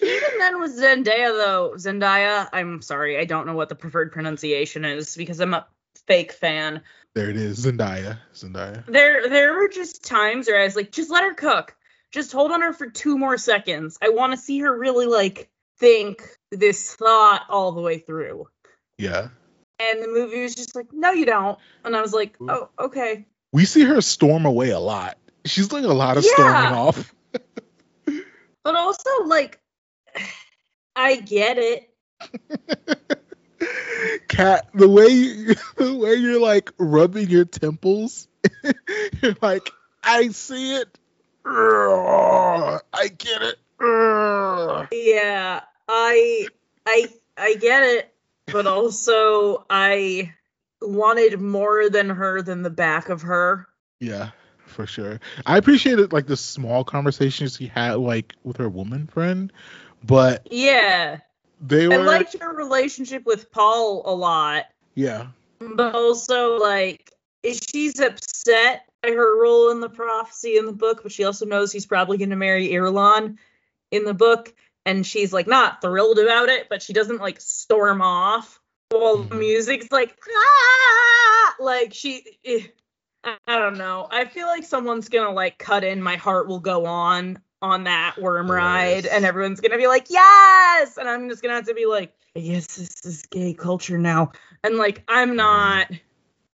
Even 0.00 0.38
then 0.38 0.60
with 0.60 0.76
Zendaya 0.76 1.30
though, 1.30 1.74
Zendaya, 1.76 2.48
I'm 2.52 2.82
sorry, 2.82 3.18
I 3.18 3.24
don't 3.24 3.46
know 3.46 3.54
what 3.54 3.68
the 3.68 3.76
preferred 3.76 4.10
pronunciation 4.10 4.84
is 4.84 5.16
because 5.16 5.40
I'm 5.40 5.54
a 5.54 5.66
fake 6.06 6.32
fan. 6.32 6.82
There 7.14 7.28
it 7.30 7.36
is, 7.36 7.66
Zendaya. 7.66 8.18
Zendaya. 8.34 8.84
There 8.86 9.28
there 9.28 9.54
were 9.54 9.68
just 9.68 10.04
times 10.04 10.46
where 10.46 10.60
I 10.60 10.64
was 10.64 10.76
like, 10.76 10.92
just 10.92 11.10
let 11.10 11.24
her 11.24 11.34
cook. 11.34 11.76
Just 12.10 12.32
hold 12.32 12.52
on 12.52 12.62
her 12.62 12.72
for 12.72 12.88
two 12.88 13.18
more 13.18 13.38
seconds. 13.38 13.98
I 14.02 14.10
want 14.10 14.32
to 14.32 14.36
see 14.38 14.60
her 14.60 14.78
really 14.78 15.06
like 15.06 15.50
think 15.78 16.22
this 16.50 16.94
thought 16.94 17.44
all 17.48 17.72
the 17.72 17.80
way 17.80 17.98
through. 17.98 18.48
Yeah. 18.98 19.28
And 19.78 20.02
the 20.02 20.08
movie 20.08 20.42
was 20.42 20.54
just 20.54 20.76
like, 20.76 20.86
no, 20.92 21.10
you 21.12 21.26
don't. 21.26 21.58
And 21.84 21.96
I 21.96 22.02
was 22.02 22.12
like, 22.12 22.36
oh, 22.40 22.68
okay. 22.78 23.26
We 23.52 23.64
see 23.64 23.82
her 23.82 24.00
storm 24.00 24.46
away 24.46 24.70
a 24.70 24.78
lot. 24.78 25.18
She's 25.44 25.68
doing 25.68 25.84
a 25.84 25.92
lot 25.92 26.18
of 26.18 26.24
Yeah. 26.24 26.30
storming 26.34 26.78
off. 26.78 27.14
But 28.64 28.76
also, 28.76 29.24
like, 29.24 29.60
I 30.96 31.16
get 31.16 31.58
it. 31.58 31.90
Kat, 34.28 34.68
the 34.74 34.88
way 34.88 35.08
you, 35.08 35.54
the 35.76 35.94
way 35.94 36.14
you're 36.14 36.40
like 36.40 36.72
rubbing 36.78 37.28
your 37.28 37.44
temples, 37.44 38.28
you're 39.22 39.36
like, 39.40 39.70
I 40.02 40.28
see 40.28 40.76
it. 40.76 40.98
I 41.44 43.08
get 43.18 43.42
it. 43.42 43.58
Yeah, 44.92 45.60
I 45.88 46.46
I 46.86 47.08
I 47.36 47.54
get 47.54 47.82
it, 47.82 48.14
but 48.46 48.66
also 48.66 49.64
I 49.68 50.32
wanted 50.80 51.40
more 51.40 51.88
than 51.90 52.10
her 52.10 52.42
than 52.42 52.62
the 52.62 52.70
back 52.70 53.08
of 53.08 53.22
her. 53.22 53.66
Yeah, 54.00 54.30
for 54.66 54.86
sure. 54.86 55.20
I 55.46 55.58
appreciated 55.58 56.12
like 56.12 56.26
the 56.26 56.36
small 56.36 56.84
conversations 56.84 57.56
he 57.56 57.66
had 57.66 57.94
like 57.94 58.34
with 58.44 58.56
her 58.58 58.68
woman 58.68 59.06
friend, 59.06 59.52
but 60.04 60.46
Yeah. 60.50 61.18
They 61.62 61.86
I 61.86 61.96
liked 61.96 62.36
her 62.40 62.52
relationship 62.54 63.24
with 63.24 63.50
Paul 63.52 64.02
a 64.04 64.14
lot, 64.14 64.66
yeah. 64.94 65.28
but 65.60 65.94
also 65.94 66.58
like 66.58 67.10
she's 67.44 68.00
upset 68.00 68.86
by 69.02 69.10
her 69.10 69.40
role 69.40 69.70
in 69.70 69.80
the 69.80 69.88
prophecy 69.88 70.56
in 70.58 70.66
the 70.66 70.72
book, 70.72 71.02
but 71.02 71.12
she 71.12 71.24
also 71.24 71.46
knows 71.46 71.72
he's 71.72 71.86
probably 71.86 72.18
gonna 72.18 72.36
marry 72.36 72.68
Irulan 72.70 73.38
in 73.90 74.04
the 74.04 74.14
book, 74.14 74.52
and 74.84 75.06
she's 75.06 75.32
like 75.32 75.46
not 75.46 75.80
thrilled 75.80 76.18
about 76.18 76.48
it, 76.48 76.68
but 76.68 76.82
she 76.82 76.92
doesn't 76.92 77.20
like 77.20 77.40
storm 77.40 78.02
off 78.02 78.60
while 78.90 79.18
the 79.18 79.34
Mhm. 79.34 79.38
music's 79.38 79.90
like 79.92 80.16
ah! 80.36 81.54
like 81.60 81.94
she 81.94 82.24
eh, 82.44 82.66
I, 83.24 83.36
I 83.46 83.58
don't 83.58 83.78
know. 83.78 84.08
I 84.10 84.24
feel 84.24 84.46
like 84.48 84.64
someone's 84.64 85.08
gonna 85.08 85.32
like 85.32 85.58
cut 85.58 85.84
in 85.84 86.02
my 86.02 86.16
heart 86.16 86.48
will 86.48 86.60
go 86.60 86.86
on 86.86 87.38
on 87.62 87.84
that 87.84 88.20
worm 88.20 88.50
ride 88.50 89.04
Yes. 89.04 89.12
and 89.12 89.24
everyone's 89.24 89.60
gonna 89.60 89.78
be 89.78 89.86
like 89.86 90.06
yes 90.10 90.98
and 90.98 91.08
i'm 91.08 91.28
just 91.28 91.40
gonna 91.42 91.54
have 91.54 91.66
to 91.66 91.74
be 91.74 91.86
like 91.86 92.12
yes, 92.34 92.76
this 92.76 93.04
is 93.04 93.22
gay 93.30 93.54
culture 93.54 93.98
now 93.98 94.32
and 94.64 94.76
like 94.76 95.04
i'm 95.08 95.36
not 95.36 95.88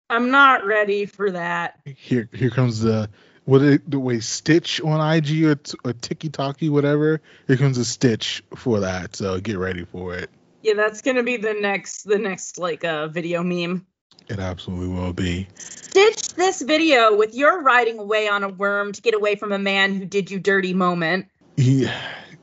i'm 0.08 0.30
not 0.30 0.64
ready 0.64 1.06
for 1.06 1.30
that 1.32 1.80
Here 1.84 2.28
here 2.32 2.50
comes 2.50 2.80
the 2.80 3.10
what 3.44 3.60
it, 3.62 3.90
the 3.90 3.98
way 3.98 4.20
Stitch 4.20 4.80
on 4.80 5.00
IG 5.16 5.44
or, 5.44 5.56
t- 5.56 5.76
or 5.84 5.92
Tiki 5.94 6.28
Talkie 6.28 6.68
whatever. 6.68 7.20
Here 7.48 7.56
comes 7.56 7.76
a 7.76 7.84
Stitch 7.84 8.44
for 8.54 8.78
that. 8.78 9.16
So 9.16 9.40
get 9.40 9.58
ready 9.58 9.84
for 9.84 10.14
it. 10.14 10.30
yeah 10.62 10.74
that's 10.74 11.02
gonna 11.02 11.24
be 11.24 11.38
the 11.38 11.54
next 11.54 12.04
the 12.04 12.18
next 12.18 12.56
like 12.58 12.84
uh 12.84 13.08
video 13.08 13.42
meme 13.42 13.84
It 14.32 14.38
absolutely 14.38 14.88
will 14.88 15.12
be. 15.12 15.46
stitch 15.58 16.28
this 16.36 16.62
video 16.62 17.14
with 17.14 17.34
your 17.34 17.60
riding 17.60 17.98
away 17.98 18.28
on 18.28 18.42
a 18.42 18.48
worm 18.48 18.92
to 18.92 19.02
get 19.02 19.12
away 19.12 19.36
from 19.36 19.52
a 19.52 19.58
man 19.58 19.94
who 19.94 20.06
did 20.06 20.30
you 20.30 20.40
dirty 20.40 20.72
moment 20.72 21.26
Yeah. 21.58 21.94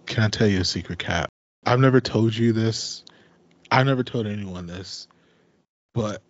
Can 0.05 0.23
I 0.23 0.29
tell 0.29 0.47
you 0.47 0.61
a 0.61 0.65
secret, 0.65 0.99
Cap? 0.99 1.29
I've 1.65 1.79
never 1.79 1.99
told 1.99 2.35
you 2.35 2.53
this. 2.53 3.03
I've 3.71 3.87
never 3.87 4.03
told 4.03 4.27
anyone 4.27 4.67
this, 4.67 5.07
but 5.95 6.21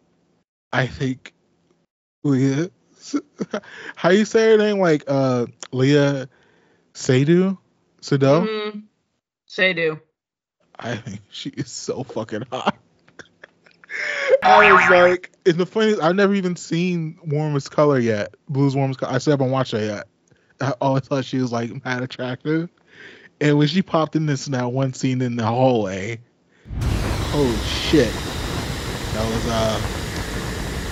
I 0.72 0.88
think 0.88 1.34
Leah. 2.24 2.70
How 3.98 4.12
you 4.12 4.24
say 4.24 4.52
her 4.52 4.58
name? 4.58 4.80
Like 4.80 5.04
uh, 5.08 5.48
Léa 5.74 6.30
Seydoux? 6.94 7.58
Sado? 8.00 8.46
mm 8.46 8.84
say 9.46 9.74
do 9.74 10.00
I 10.78 10.96
think 10.96 11.20
she 11.32 11.50
is 11.50 11.70
so 11.70 12.04
fucking 12.04 12.44
hot. 12.50 12.78
I 14.44 14.72
was 14.72 14.90
like, 14.90 15.32
and 15.46 15.56
the 15.56 15.66
funny 15.66 15.92
is, 15.92 16.00
I've 16.00 16.16
never 16.16 16.34
even 16.34 16.56
seen 16.56 17.20
Warmest 17.26 17.72
Color 17.72 18.00
yet. 18.00 18.36
Blues 18.48 18.76
Warmest 18.76 19.00
Color. 19.00 19.14
I 19.14 19.18
still 19.18 19.32
haven't 19.34 19.52
watched 19.52 19.74
it 19.74 19.88
yet. 19.88 20.08
I 20.62 20.74
always 20.82 21.04
thought 21.04 21.26
she 21.26 21.38
was 21.38 21.52
like 21.52 21.84
mad 21.84 22.04
attractive. 22.04 22.70
And 23.42 23.58
when 23.58 23.68
she 23.68 23.82
popped 23.82 24.16
in 24.16 24.26
this 24.26 24.50
now 24.50 24.70
one 24.70 24.94
scene 24.94 25.22
in 25.22 25.38
the 25.38 25.46
hallway, 25.46 26.20
oh 27.34 27.60
shit, 27.90 28.20
that 29.14 29.26
was 29.26 29.48
uh, 29.48 29.82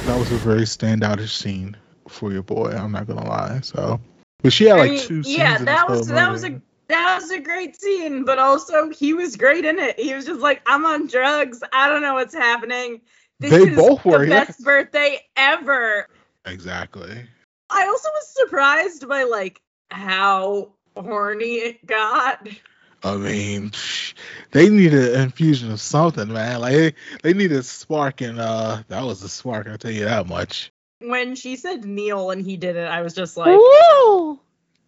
that 0.06 0.18
was 0.18 0.32
a 0.32 0.38
very 0.38 0.62
standoutish 0.62 1.36
scene 1.36 1.76
for 2.08 2.32
your 2.32 2.44
boy. 2.44 2.70
I'm 2.72 2.92
not 2.94 3.06
gonna 3.08 3.28
lie. 3.28 3.60
So, 3.62 4.00
but 4.42 4.54
she 4.54 4.66
had 4.66 4.78
I 4.78 4.80
like 4.80 4.92
mean, 4.92 5.00
two 5.02 5.24
scenes. 5.24 5.38
yeah 5.38 5.58
in 5.58 5.66
that 5.66 5.90
was 5.90 6.08
that 6.08 6.32
was 6.32 6.44
a 6.44 6.52
movie. 6.52 6.62
That 6.90 7.20
was 7.22 7.32
a 7.32 7.40
great 7.40 7.80
scene 7.80 8.24
but 8.26 8.40
also 8.40 8.90
he 8.90 9.14
was 9.14 9.36
great 9.36 9.66
in 9.66 9.80
it 9.80 10.00
he 10.00 10.14
was 10.14 10.26
just 10.26 10.40
like 10.42 10.62
i'm 10.66 10.86
on 10.86 11.08
drugs 11.08 11.62
i 11.74 11.88
don't 11.90 12.02
know 12.02 12.14
what's 12.14 12.34
happening 12.34 13.02
this 13.40 13.52
They 13.52 13.70
is 13.70 13.76
both 13.76 14.04
were, 14.06 14.20
the 14.20 14.28
yeah. 14.30 14.46
best 14.46 14.64
birthday 14.64 15.20
ever 15.36 16.08
exactly. 16.46 17.26
i 17.70 17.86
also 17.86 18.10
was 18.10 18.28
surprised 18.36 19.08
by 19.08 19.24
like 19.24 19.62
how 19.90 20.70
horny 20.96 21.56
it 21.56 21.86
got 21.86 22.48
I 23.04 23.16
mean, 23.16 23.72
they 24.52 24.70
need 24.70 24.92
an 24.96 25.22
infusion 25.22 25.72
of 25.72 25.80
something, 25.80 26.34
man. 26.34 26.62
Like 26.62 26.74
they, 26.74 26.94
they 27.22 27.34
need 27.34 27.52
a 27.52 27.62
spark, 27.62 28.22
and 28.22 28.40
uh, 28.40 28.82
that 28.88 29.04
was 29.04 29.22
a 29.22 29.30
spark. 29.30 29.68
I'll 29.68 29.78
tell 29.78 29.92
you 29.92 30.06
that 30.06 30.26
much. 30.28 30.72
when 31.00 31.36
she 31.36 31.56
said 31.58 31.86
neil 31.86 32.32
and 32.32 32.44
he 32.44 32.58
did 32.58 32.76
it 32.76 32.88
i 32.88 33.04
was 33.04 33.14
just 33.14 33.38
like 33.38 33.56
Woo! 33.56 34.40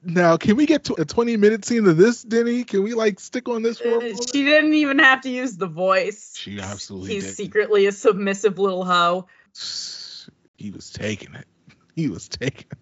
Now, 0.09 0.37
can 0.37 0.55
we 0.55 0.65
get 0.65 0.85
to 0.85 0.95
a 0.99 1.05
20 1.05 1.37
minute 1.37 1.65
scene 1.65 1.85
of 1.87 1.97
this, 1.97 2.23
Denny? 2.23 2.63
Can 2.63 2.83
we 2.83 2.93
like 2.93 3.19
stick 3.19 3.47
on 3.47 3.61
this 3.61 3.79
for 3.79 3.87
a 3.89 3.91
Uh, 3.97 3.99
moment? 4.01 4.29
She 4.33 4.43
didn't 4.43 4.73
even 4.73 4.99
have 4.99 5.21
to 5.21 5.29
use 5.29 5.55
the 5.57 5.67
voice. 5.67 6.33
She 6.35 6.59
absolutely 6.59 7.13
He's 7.13 7.25
did. 7.25 7.35
secretly 7.35 7.85
a 7.85 7.91
submissive 7.91 8.57
little 8.59 8.83
hoe. 8.85 9.27
He 10.57 10.71
was 10.71 10.89
taking 10.89 11.35
it. 11.35 11.45
He 11.95 12.09
was 12.09 12.27
taking 12.27 12.65
it. 12.71 12.77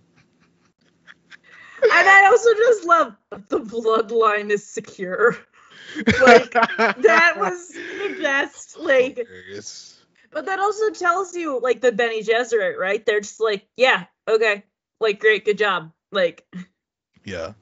And 1.84 2.10
I 2.10 2.28
also 2.32 2.54
just 2.56 2.86
love 2.86 3.16
the 3.50 3.60
bloodline 3.60 4.50
is 4.50 4.66
secure. 4.68 5.38
Like 6.22 6.52
that 6.52 7.36
was 7.38 7.70
the 7.70 8.18
best. 8.22 8.78
Like, 8.80 9.18
Hilarious. 9.18 10.04
but 10.32 10.46
that 10.46 10.60
also 10.60 10.90
tells 10.92 11.36
you 11.36 11.60
like 11.62 11.82
the 11.82 11.92
Bene 11.92 12.22
Gesserit, 12.24 12.78
right? 12.78 13.06
They're 13.06 13.22
just 13.22 13.40
like, 13.40 13.68
yeah, 13.78 14.06
okay, 14.28 14.64
like 15.00 15.20
great, 15.20 15.46
good 15.46 15.58
job. 15.58 15.92
Like, 16.12 16.46
Yeah. 17.28 17.54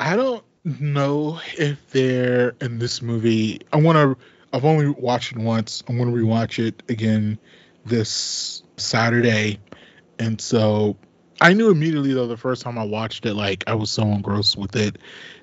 I 0.00 0.16
don't 0.16 0.44
know 0.64 1.40
if 1.56 1.90
they're 1.90 2.56
in 2.60 2.80
this 2.80 3.00
movie. 3.00 3.60
I 3.72 3.76
want 3.76 3.96
to. 3.96 4.24
I've 4.52 4.64
only 4.64 4.88
watched 4.88 5.30
it 5.30 5.38
once. 5.38 5.82
I'm 5.88 5.96
going 5.96 6.12
to 6.12 6.20
rewatch 6.20 6.58
it 6.58 6.82
again 6.88 7.38
this 7.86 8.64
Saturday, 8.76 9.60
and 10.18 10.40
so 10.40 10.96
I 11.40 11.52
knew 11.52 11.70
immediately 11.70 12.12
though 12.12 12.26
the 12.26 12.36
first 12.36 12.62
time 12.62 12.76
I 12.76 12.84
watched 12.84 13.24
it, 13.24 13.34
like 13.34 13.62
I 13.68 13.74
was 13.74 13.92
so 13.92 14.02
engrossed 14.02 14.58
with 14.58 14.74
it 14.74 14.98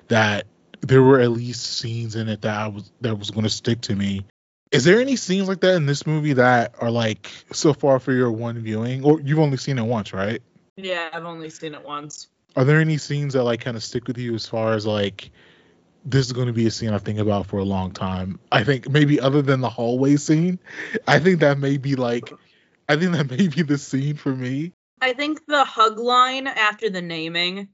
that 0.08 0.46
there 0.82 1.02
were 1.02 1.18
at 1.18 1.30
least 1.30 1.78
scenes 1.78 2.16
in 2.16 2.28
it 2.28 2.42
that 2.42 2.60
I 2.60 2.68
was 2.68 2.92
that 3.00 3.18
was 3.18 3.30
going 3.30 3.44
to 3.44 3.50
stick 3.50 3.80
to 3.82 3.96
me. 3.96 4.26
Is 4.72 4.84
there 4.84 5.00
any 5.00 5.16
scenes 5.16 5.48
like 5.48 5.60
that 5.60 5.74
in 5.76 5.86
this 5.86 6.06
movie 6.06 6.34
that 6.34 6.74
are 6.80 6.90
like 6.90 7.30
so 7.50 7.72
far 7.72 7.98
for 7.98 8.12
your 8.12 8.30
one 8.30 8.58
viewing, 8.58 9.04
or 9.04 9.22
you've 9.22 9.38
only 9.38 9.56
seen 9.56 9.78
it 9.78 9.86
once, 9.86 10.12
right? 10.12 10.42
yeah, 10.76 11.08
I've 11.12 11.24
only 11.24 11.48
seen 11.48 11.74
it 11.74 11.84
once. 11.84 12.28
Are 12.56 12.64
there 12.64 12.80
any 12.80 12.98
scenes 12.98 13.34
that 13.34 13.44
like 13.44 13.60
kind 13.60 13.76
of 13.76 13.82
stick 13.82 14.06
with 14.06 14.18
you 14.18 14.34
as 14.34 14.46
far 14.46 14.74
as 14.74 14.86
like 14.86 15.30
this 16.04 16.26
is 16.26 16.32
going 16.32 16.46
to 16.46 16.52
be 16.52 16.66
a 16.66 16.70
scene 16.70 16.90
I 16.90 16.98
think 16.98 17.18
about 17.18 17.46
for 17.46 17.58
a 17.58 17.64
long 17.64 17.92
time? 17.92 18.40
I 18.50 18.64
think 18.64 18.88
maybe 18.88 19.20
other 19.20 19.42
than 19.42 19.60
the 19.60 19.70
hallway 19.70 20.16
scene, 20.16 20.58
I 21.06 21.18
think 21.18 21.40
that 21.40 21.58
may 21.58 21.76
be 21.76 21.94
like 21.96 22.32
I 22.88 22.96
think 22.96 23.12
that 23.12 23.30
may 23.38 23.48
be 23.48 23.62
the 23.62 23.78
scene 23.78 24.16
for 24.16 24.34
me. 24.34 24.72
I 25.00 25.12
think 25.12 25.46
the 25.46 25.64
hug 25.64 25.98
line 25.98 26.46
after 26.46 26.90
the 26.90 27.00
naming, 27.00 27.68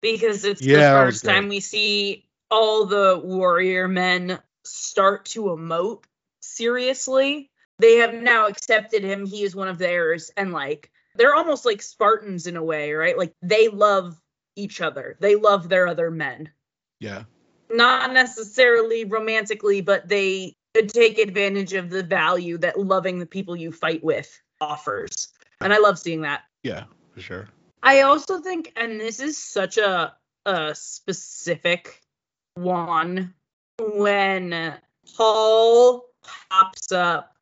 because 0.00 0.44
it's 0.44 0.62
Yeah, 0.62 0.94
the 0.94 1.06
first 1.06 1.24
time 1.24 1.48
we 1.48 1.60
see 1.60 2.26
all 2.50 2.86
the 2.86 3.20
warrior 3.22 3.88
men 3.88 4.38
start 4.64 5.26
to 5.26 5.44
emote 5.44 6.04
seriously. 6.40 7.50
They 7.78 7.96
have 7.96 8.14
now 8.14 8.46
accepted 8.46 9.02
him. 9.02 9.26
He 9.26 9.42
is 9.42 9.54
one 9.54 9.68
of 9.68 9.78
theirs. 9.78 10.30
And 10.36 10.52
like, 10.52 10.90
they're 11.14 11.34
almost 11.34 11.64
like 11.64 11.82
Spartans 11.82 12.46
in 12.46 12.56
a 12.56 12.62
way, 12.62 12.92
right? 12.92 13.16
Like, 13.16 13.34
they 13.42 13.68
love 13.68 14.20
each 14.56 14.80
other, 14.80 15.16
they 15.20 15.36
love 15.36 15.68
their 15.68 15.86
other 15.86 16.10
men. 16.10 16.50
Yeah. 16.98 17.24
Not 17.70 18.12
necessarily 18.12 19.04
romantically, 19.04 19.80
but 19.80 20.08
they 20.08 20.54
take 20.74 21.18
advantage 21.18 21.72
of 21.72 21.90
the 21.90 22.02
value 22.02 22.58
that 22.58 22.78
loving 22.78 23.18
the 23.18 23.26
people 23.26 23.56
you 23.56 23.72
fight 23.72 24.02
with 24.02 24.40
offers. 24.60 25.28
And 25.60 25.72
I 25.72 25.78
love 25.78 25.98
seeing 25.98 26.22
that. 26.22 26.42
Yeah, 26.62 26.84
for 27.14 27.20
sure. 27.20 27.48
I 27.82 28.02
also 28.02 28.40
think, 28.40 28.72
and 28.76 29.00
this 29.00 29.20
is 29.20 29.38
such 29.38 29.78
a 29.78 30.14
a 30.46 30.74
specific 30.74 32.00
one, 32.54 33.34
when 33.78 34.74
Paul 35.16 36.06
pops 36.50 36.92
up 36.92 37.34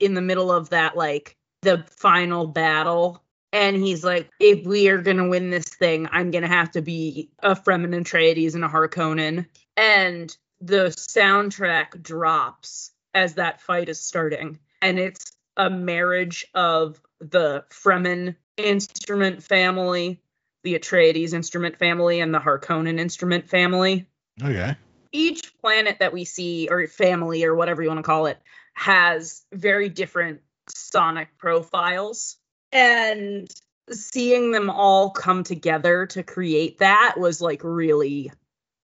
in 0.00 0.14
the 0.14 0.20
middle 0.20 0.50
of 0.50 0.70
that, 0.70 0.96
like 0.96 1.36
the 1.62 1.84
final 1.96 2.46
battle, 2.46 3.22
and 3.52 3.76
he's 3.76 4.04
like, 4.04 4.28
"If 4.38 4.66
we 4.66 4.88
are 4.88 4.98
gonna 4.98 5.28
win 5.28 5.50
this 5.50 5.64
thing, 5.64 6.08
I'm 6.12 6.30
gonna 6.30 6.48
have 6.48 6.72
to 6.72 6.82
be 6.82 7.30
a 7.40 7.54
Fremen 7.54 7.94
Atreides 7.94 8.54
and 8.54 8.64
a 8.64 8.68
Harkonnen," 8.68 9.46
and 9.76 10.36
the 10.60 10.88
soundtrack 10.88 12.02
drops 12.02 12.92
as 13.14 13.34
that 13.34 13.60
fight 13.60 13.88
is 13.88 14.00
starting, 14.00 14.58
and 14.80 14.98
it's 14.98 15.32
a 15.56 15.68
marriage 15.68 16.46
of 16.54 17.00
the 17.20 17.64
Fremen 17.70 18.36
instrument 18.56 19.42
family, 19.42 20.20
the 20.62 20.78
Atreides 20.78 21.32
instrument 21.32 21.78
family, 21.78 22.20
and 22.20 22.34
the 22.34 22.40
Harkonnen 22.40 22.98
instrument 22.98 23.48
family. 23.48 24.06
Okay. 24.42 24.76
Each 25.12 25.56
planet 25.58 25.98
that 25.98 26.12
we 26.12 26.24
see, 26.24 26.68
or 26.70 26.86
family, 26.86 27.44
or 27.44 27.54
whatever 27.54 27.82
you 27.82 27.88
want 27.88 27.98
to 27.98 28.02
call 28.02 28.26
it, 28.26 28.38
has 28.74 29.44
very 29.52 29.88
different 29.88 30.40
sonic 30.68 31.36
profiles. 31.38 32.36
And 32.70 33.50
seeing 33.90 34.52
them 34.52 34.70
all 34.70 35.10
come 35.10 35.44
together 35.44 36.06
to 36.06 36.22
create 36.22 36.78
that 36.78 37.14
was 37.18 37.40
like 37.40 37.62
really, 37.64 38.32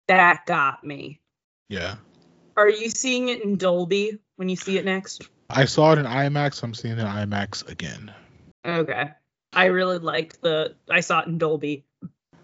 that 0.07 0.45
got 0.45 0.83
me. 0.83 1.19
Yeah. 1.69 1.95
Are 2.55 2.69
you 2.69 2.89
seeing 2.89 3.29
it 3.29 3.43
in 3.43 3.57
Dolby 3.57 4.19
when 4.35 4.49
you 4.49 4.55
see 4.55 4.77
it 4.77 4.85
next? 4.85 5.27
I 5.49 5.65
saw 5.65 5.93
it 5.93 5.99
in 5.99 6.05
IMAX. 6.05 6.61
I'm 6.61 6.73
seeing 6.73 6.97
it 6.97 6.99
in 6.99 7.07
IMAX 7.07 7.67
again. 7.67 8.13
Okay. 8.65 9.11
I 9.53 9.65
really 9.65 9.99
liked 9.99 10.41
the, 10.41 10.75
I 10.89 10.99
saw 10.99 11.21
it 11.21 11.27
in 11.27 11.37
Dolby. 11.37 11.85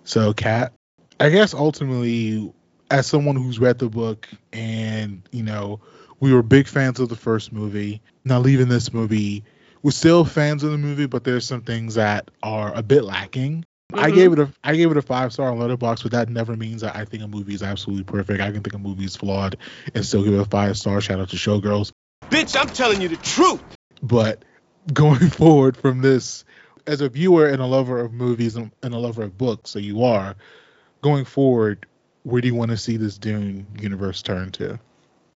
So, 0.03 0.33
Kat, 0.33 0.73
I 1.19 1.29
guess 1.29 1.53
ultimately, 1.53 2.51
as 2.89 3.05
someone 3.05 3.35
who's 3.35 3.59
read 3.59 3.77
the 3.77 3.89
book 3.89 4.27
and, 4.51 5.21
you 5.31 5.43
know, 5.43 5.81
we 6.19 6.33
were 6.33 6.43
big 6.43 6.67
fans 6.67 6.99
of 6.99 7.09
the 7.09 7.15
first 7.15 7.51
movie, 7.51 8.01
now 8.25 8.39
leaving 8.39 8.67
this 8.69 8.93
movie, 8.93 9.43
we're 9.81 9.91
still 9.91 10.25
fans 10.25 10.63
of 10.63 10.71
the 10.71 10.77
movie, 10.77 11.05
but 11.05 11.23
there's 11.23 11.45
some 11.45 11.61
things 11.61 11.95
that 11.95 12.29
are 12.43 12.73
a 12.73 12.83
bit 12.83 13.03
lacking. 13.03 13.63
I 13.93 14.11
Mhm. 14.11 14.15
gave 14.15 14.33
it 14.33 14.39
a 14.39 14.49
I 14.63 14.75
gave 14.75 14.91
it 14.91 14.97
a 14.97 15.01
five 15.01 15.33
star 15.33 15.49
on 15.49 15.57
Letterboxd, 15.57 16.03
but 16.03 16.11
that 16.11 16.29
never 16.29 16.55
means 16.55 16.81
that 16.81 16.95
I 16.95 17.05
think 17.05 17.23
a 17.23 17.27
movie 17.27 17.55
is 17.55 17.63
absolutely 17.63 18.03
perfect. 18.03 18.39
I 18.39 18.51
can 18.51 18.61
think 18.61 18.73
a 18.73 18.77
movie 18.79 19.05
is 19.05 19.15
flawed 19.15 19.57
and 19.95 20.05
still 20.05 20.23
give 20.23 20.33
it 20.33 20.39
a 20.39 20.45
five 20.45 20.77
star. 20.77 21.01
Shout 21.01 21.19
out 21.19 21.29
to 21.29 21.37
Showgirls. 21.37 21.91
Bitch, 22.29 22.59
I'm 22.59 22.67
telling 22.69 23.01
you 23.01 23.07
the 23.07 23.15
truth. 23.17 23.61
But 24.03 24.43
going 24.93 25.29
forward 25.29 25.75
from 25.75 26.01
this, 26.01 26.45
as 26.85 27.01
a 27.01 27.09
viewer 27.09 27.47
and 27.47 27.61
a 27.61 27.65
lover 27.65 27.99
of 27.99 28.13
movies 28.13 28.55
and 28.55 28.71
a 28.83 28.97
lover 28.97 29.23
of 29.23 29.37
books, 29.37 29.71
so 29.71 29.79
you 29.79 30.03
are, 30.03 30.35
going 31.01 31.25
forward, 31.25 31.85
where 32.23 32.41
do 32.41 32.47
you 32.47 32.55
want 32.55 32.71
to 32.71 32.77
see 32.77 32.97
this 32.97 33.17
Dune 33.17 33.65
universe 33.79 34.21
turn 34.21 34.51
to? 34.51 34.79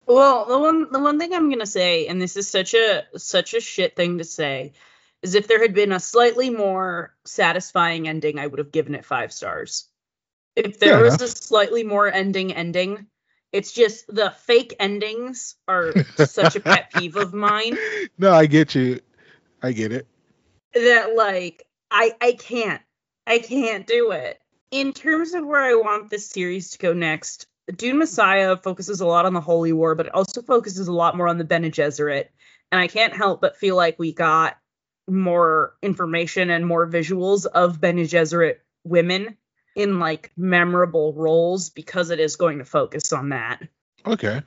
Well, 0.05 0.45
the 0.45 0.59
one 0.59 0.91
the 0.91 0.99
one 0.99 1.19
thing 1.19 1.33
I'm 1.33 1.49
gonna 1.49 1.65
say, 1.65 2.07
and 2.07 2.21
this 2.21 2.37
is 2.37 2.47
such 2.47 2.73
a 2.73 3.03
such 3.17 3.53
a 3.53 3.61
shit 3.61 3.95
thing 3.95 4.17
to 4.19 4.23
say, 4.23 4.73
is 5.21 5.35
if 5.35 5.47
there 5.47 5.61
had 5.61 5.73
been 5.73 5.91
a 5.93 5.99
slightly 5.99 6.49
more 6.49 7.15
satisfying 7.25 8.07
ending, 8.07 8.39
I 8.39 8.47
would 8.47 8.59
have 8.59 8.71
given 8.71 8.95
it 8.95 9.05
five 9.05 9.31
stars. 9.31 9.87
If 10.55 10.79
there 10.79 10.95
Fair 10.95 11.03
was 11.03 11.15
enough. 11.15 11.21
a 11.21 11.27
slightly 11.29 11.83
more 11.83 12.07
ending 12.11 12.53
ending, 12.53 13.07
it's 13.51 13.71
just 13.71 14.07
the 14.07 14.31
fake 14.31 14.75
endings 14.79 15.55
are 15.67 15.93
such 16.15 16.55
a 16.55 16.59
pet 16.61 16.91
peeve 16.91 17.15
of 17.15 17.33
mine 17.33 17.77
No, 18.17 18.33
I 18.33 18.45
get 18.45 18.75
you. 18.75 18.99
I 19.61 19.71
get 19.71 19.91
it. 19.91 20.05
that 20.73 21.15
like 21.15 21.65
I 21.91 22.13
I 22.21 22.33
can't 22.33 22.81
I 23.25 23.39
can't 23.39 23.87
do 23.87 24.11
it. 24.11 24.39
In 24.71 24.93
terms 24.93 25.33
of 25.33 25.45
where 25.45 25.61
I 25.61 25.75
want 25.75 26.09
this 26.09 26.27
series 26.27 26.71
to 26.71 26.77
go 26.79 26.93
next, 26.93 27.47
Dune 27.75 27.97
Messiah 27.97 28.57
focuses 28.57 29.01
a 29.01 29.05
lot 29.05 29.25
on 29.25 29.33
the 29.33 29.41
Holy 29.41 29.73
War, 29.73 29.95
but 29.95 30.07
it 30.07 30.13
also 30.13 30.41
focuses 30.41 30.87
a 30.87 30.93
lot 30.93 31.15
more 31.15 31.27
on 31.27 31.37
the 31.37 31.43
Bene 31.43 31.69
Gesserit. 31.69 32.27
And 32.71 32.81
I 32.81 32.87
can't 32.87 33.15
help 33.15 33.41
but 33.41 33.57
feel 33.57 33.75
like 33.75 33.99
we 33.99 34.13
got 34.13 34.57
more 35.07 35.75
information 35.81 36.49
and 36.49 36.65
more 36.65 36.87
visuals 36.87 37.45
of 37.45 37.79
Bene 37.79 38.03
Gesserit 38.03 38.57
women 38.83 39.37
in 39.75 39.99
like 39.99 40.31
memorable 40.37 41.13
roles 41.13 41.69
because 41.69 42.09
it 42.09 42.19
is 42.19 42.35
going 42.35 42.59
to 42.59 42.65
focus 42.65 43.13
on 43.13 43.29
that. 43.29 43.61
Okay. 44.05 44.41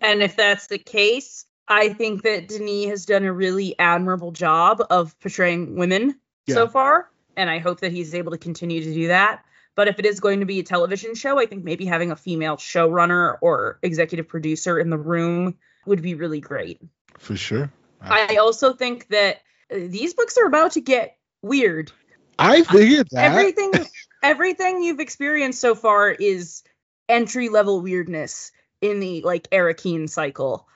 And 0.00 0.22
if 0.22 0.36
that's 0.36 0.66
the 0.66 0.78
case, 0.78 1.44
I 1.68 1.90
think 1.90 2.22
that 2.22 2.48
Denis 2.48 2.88
has 2.88 3.06
done 3.06 3.24
a 3.24 3.32
really 3.32 3.78
admirable 3.78 4.32
job 4.32 4.82
of 4.90 5.18
portraying 5.20 5.76
women 5.76 6.18
so 6.48 6.66
far. 6.68 7.08
And 7.36 7.48
I 7.48 7.58
hope 7.58 7.80
that 7.80 7.92
he's 7.92 8.14
able 8.14 8.32
to 8.32 8.38
continue 8.38 8.82
to 8.82 8.92
do 8.92 9.08
that. 9.08 9.44
But 9.74 9.88
if 9.88 9.98
it 9.98 10.06
is 10.06 10.20
going 10.20 10.40
to 10.40 10.46
be 10.46 10.58
a 10.58 10.62
television 10.62 11.14
show, 11.14 11.38
I 11.38 11.46
think 11.46 11.64
maybe 11.64 11.86
having 11.86 12.10
a 12.10 12.16
female 12.16 12.56
showrunner 12.56 13.38
or 13.40 13.78
executive 13.82 14.28
producer 14.28 14.78
in 14.78 14.90
the 14.90 14.98
room 14.98 15.56
would 15.86 16.02
be 16.02 16.14
really 16.14 16.40
great. 16.40 16.80
For 17.18 17.36
sure. 17.36 17.72
I 18.00 18.36
also 18.36 18.72
think 18.72 19.08
that 19.08 19.36
uh, 19.72 19.76
these 19.86 20.14
books 20.14 20.36
are 20.36 20.46
about 20.46 20.72
to 20.72 20.80
get 20.80 21.16
weird. 21.40 21.92
I 22.38 22.62
figured 22.62 23.08
that. 23.12 23.24
Everything 23.24 23.72
everything 24.22 24.82
you've 24.82 25.00
experienced 25.00 25.60
so 25.60 25.74
far 25.74 26.10
is 26.10 26.62
entry 27.08 27.48
level 27.48 27.80
weirdness 27.80 28.52
in 28.80 29.00
the 29.00 29.22
like 29.22 29.48
Arakeen 29.50 30.08
cycle. 30.08 30.66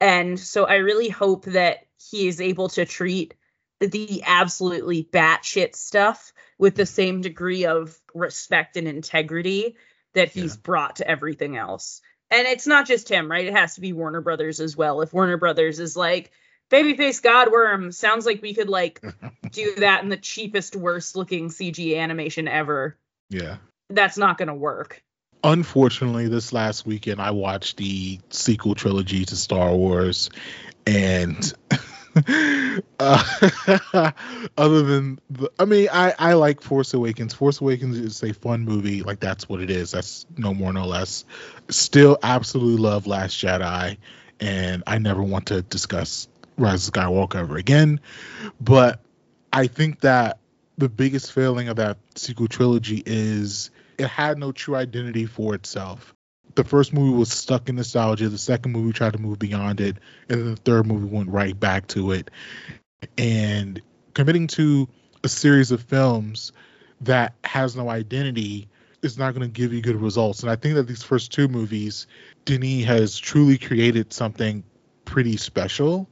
And 0.00 0.38
so 0.38 0.64
I 0.64 0.76
really 0.76 1.08
hope 1.08 1.46
that 1.46 1.86
he 2.10 2.28
is 2.28 2.40
able 2.40 2.68
to 2.70 2.84
treat 2.84 3.34
the 3.80 4.22
absolutely 4.26 5.04
batshit 5.04 5.74
stuff 5.74 6.32
with 6.58 6.74
the 6.74 6.86
same 6.86 7.20
degree 7.20 7.66
of 7.66 7.96
respect 8.14 8.76
and 8.76 8.88
integrity 8.88 9.76
that 10.14 10.30
he's 10.30 10.56
brought 10.56 10.96
to 10.96 11.08
everything 11.08 11.56
else. 11.56 12.00
And 12.30 12.46
it's 12.46 12.66
not 12.66 12.86
just 12.86 13.08
him, 13.08 13.30
right? 13.30 13.46
It 13.46 13.54
has 13.54 13.74
to 13.74 13.80
be 13.80 13.92
Warner 13.92 14.20
Brothers 14.20 14.60
as 14.60 14.76
well. 14.76 15.02
If 15.02 15.12
Warner 15.12 15.36
Brothers 15.36 15.78
is 15.78 15.96
like, 15.96 16.32
Babyface 16.70 17.22
Godworm 17.22 17.94
sounds 17.94 18.26
like 18.26 18.42
we 18.42 18.54
could 18.54 18.68
like 18.68 19.00
do 19.50 19.76
that 19.76 20.02
in 20.02 20.08
the 20.08 20.16
cheapest, 20.16 20.74
worst 20.74 21.14
looking 21.14 21.48
CG 21.50 21.96
animation 21.96 22.48
ever. 22.48 22.98
Yeah. 23.28 23.56
that's 23.90 24.16
not 24.16 24.38
going 24.38 24.48
to 24.48 24.54
work. 24.54 25.02
Unfortunately, 25.44 26.28
this 26.28 26.52
last 26.52 26.86
weekend 26.86 27.20
I 27.20 27.30
watched 27.30 27.76
the 27.76 28.18
sequel 28.30 28.74
trilogy 28.74 29.24
to 29.26 29.36
Star 29.36 29.74
Wars, 29.74 30.30
and 30.86 31.52
uh, 32.98 33.22
other 34.56 34.82
than 34.82 35.18
the, 35.30 35.50
I 35.58 35.64
mean, 35.64 35.88
I 35.92 36.14
I 36.18 36.32
like 36.34 36.60
Force 36.62 36.94
Awakens. 36.94 37.34
Force 37.34 37.60
Awakens 37.60 37.98
is 37.98 38.22
a 38.22 38.32
fun 38.32 38.64
movie, 38.64 39.02
like 39.02 39.20
that's 39.20 39.48
what 39.48 39.60
it 39.60 39.70
is. 39.70 39.90
That's 39.90 40.26
no 40.36 40.54
more, 40.54 40.72
no 40.72 40.86
less. 40.86 41.24
Still, 41.68 42.18
absolutely 42.22 42.82
love 42.82 43.06
Last 43.06 43.36
Jedi, 43.36 43.98
and 44.40 44.82
I 44.86 44.98
never 44.98 45.22
want 45.22 45.46
to 45.46 45.62
discuss 45.62 46.28
Rise 46.56 46.88
of 46.88 46.94
Skywalker 46.94 47.36
ever 47.36 47.56
again. 47.56 48.00
But 48.60 49.00
I 49.52 49.66
think 49.66 50.00
that 50.00 50.38
the 50.78 50.88
biggest 50.88 51.32
failing 51.32 51.68
of 51.68 51.76
that 51.76 51.98
sequel 52.14 52.48
trilogy 52.48 53.02
is 53.04 53.70
it 53.98 54.06
had 54.06 54.38
no 54.38 54.52
true 54.52 54.76
identity 54.76 55.26
for 55.26 55.54
itself. 55.54 56.15
The 56.56 56.64
first 56.64 56.92
movie 56.92 57.16
was 57.16 57.30
stuck 57.30 57.68
in 57.68 57.76
nostalgia. 57.76 58.28
The 58.28 58.38
second 58.38 58.72
movie 58.72 58.92
tried 58.92 59.12
to 59.12 59.18
move 59.18 59.38
beyond 59.38 59.80
it, 59.80 59.98
and 60.28 60.40
then 60.40 60.50
the 60.50 60.56
third 60.56 60.86
movie 60.86 61.06
went 61.06 61.28
right 61.28 61.58
back 61.58 61.86
to 61.88 62.12
it. 62.12 62.30
And 63.16 63.80
committing 64.14 64.46
to 64.48 64.88
a 65.22 65.28
series 65.28 65.70
of 65.70 65.82
films 65.82 66.52
that 67.02 67.34
has 67.44 67.76
no 67.76 67.88
identity 67.88 68.68
is 69.02 69.18
not 69.18 69.34
going 69.34 69.42
to 69.46 69.52
give 69.52 69.72
you 69.72 69.82
good 69.82 70.00
results. 70.00 70.42
And 70.42 70.50
I 70.50 70.56
think 70.56 70.74
that 70.76 70.88
these 70.88 71.02
first 71.02 71.32
two 71.32 71.48
movies, 71.48 72.06
Denis 72.44 72.86
has 72.86 73.18
truly 73.18 73.58
created 73.58 74.12
something 74.12 74.64
pretty 75.04 75.36
special. 75.36 76.08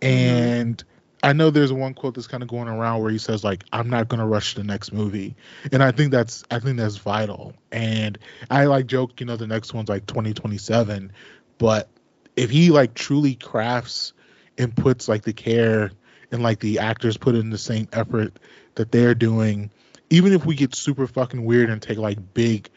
Mm-hmm. 0.00 0.06
And 0.06 0.84
I 1.24 1.32
know 1.32 1.48
there's 1.48 1.72
one 1.72 1.94
quote 1.94 2.14
that's 2.14 2.26
kind 2.26 2.42
of 2.42 2.50
going 2.50 2.68
around 2.68 3.00
where 3.00 3.10
he 3.10 3.16
says 3.16 3.42
like 3.42 3.64
I'm 3.72 3.88
not 3.88 4.08
going 4.08 4.20
to 4.20 4.26
rush 4.26 4.54
the 4.54 4.62
next 4.62 4.92
movie. 4.92 5.36
And 5.72 5.82
I 5.82 5.90
think 5.90 6.12
that's 6.12 6.44
I 6.50 6.58
think 6.58 6.76
that's 6.76 6.98
vital. 6.98 7.54
And 7.72 8.18
I 8.50 8.66
like 8.66 8.86
joke, 8.86 9.18
you 9.20 9.26
know, 9.26 9.36
the 9.36 9.46
next 9.46 9.72
one's 9.72 9.88
like 9.88 10.04
2027, 10.06 11.12
but 11.56 11.88
if 12.36 12.50
he 12.50 12.70
like 12.70 12.92
truly 12.92 13.36
crafts 13.36 14.12
and 14.58 14.76
puts 14.76 15.08
like 15.08 15.22
the 15.22 15.32
care 15.32 15.92
and 16.30 16.42
like 16.42 16.60
the 16.60 16.80
actors 16.80 17.16
put 17.16 17.34
in 17.34 17.48
the 17.48 17.56
same 17.58 17.88
effort 17.94 18.38
that 18.74 18.92
they're 18.92 19.14
doing, 19.14 19.70
even 20.10 20.34
if 20.34 20.44
we 20.44 20.54
get 20.54 20.74
super 20.74 21.06
fucking 21.06 21.42
weird 21.42 21.70
and 21.70 21.80
take 21.80 21.96
like 21.96 22.34
big 22.34 22.68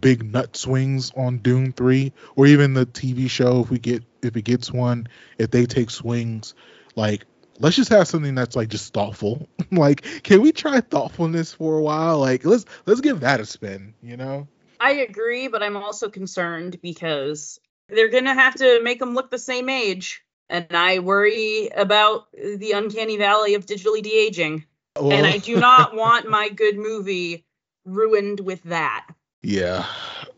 big 0.00 0.24
nut 0.24 0.56
swings 0.56 1.12
on 1.16 1.38
Dune 1.38 1.72
3 1.72 2.12
or 2.34 2.46
even 2.46 2.74
the 2.74 2.86
TV 2.86 3.30
show 3.30 3.60
if 3.60 3.70
we 3.70 3.78
get 3.78 4.02
if 4.22 4.36
it 4.36 4.42
gets 4.42 4.72
one, 4.72 5.06
if 5.38 5.52
they 5.52 5.66
take 5.66 5.90
swings 5.90 6.54
like 6.96 7.26
let's 7.62 7.76
just 7.76 7.90
have 7.90 8.08
something 8.08 8.34
that's 8.34 8.56
like 8.56 8.68
just 8.68 8.92
thoughtful. 8.92 9.48
like, 9.70 10.02
can 10.22 10.42
we 10.42 10.52
try 10.52 10.80
thoughtfulness 10.80 11.54
for 11.54 11.78
a 11.78 11.82
while? 11.82 12.18
Like, 12.18 12.44
let's 12.44 12.66
let's 12.84 13.00
give 13.00 13.20
that 13.20 13.40
a 13.40 13.46
spin. 13.46 13.94
You 14.02 14.18
know? 14.18 14.48
I 14.78 14.92
agree, 14.92 15.48
but 15.48 15.62
I'm 15.62 15.76
also 15.76 16.10
concerned 16.10 16.80
because 16.82 17.60
they're 17.88 18.10
gonna 18.10 18.34
have 18.34 18.56
to 18.56 18.82
make 18.82 18.98
them 18.98 19.14
look 19.14 19.30
the 19.30 19.38
same 19.38 19.68
age, 19.68 20.22
and 20.50 20.66
I 20.70 20.98
worry 20.98 21.68
about 21.68 22.26
the 22.32 22.72
uncanny 22.72 23.16
valley 23.16 23.54
of 23.54 23.64
digitally 23.64 24.02
de 24.02 24.12
aging. 24.12 24.64
And 24.96 25.26
I 25.26 25.38
do 25.38 25.58
not 25.58 25.94
want 25.96 26.28
my 26.28 26.50
good 26.50 26.76
movie 26.76 27.46
ruined 27.86 28.40
with 28.40 28.62
that. 28.64 29.06
Yeah, 29.42 29.86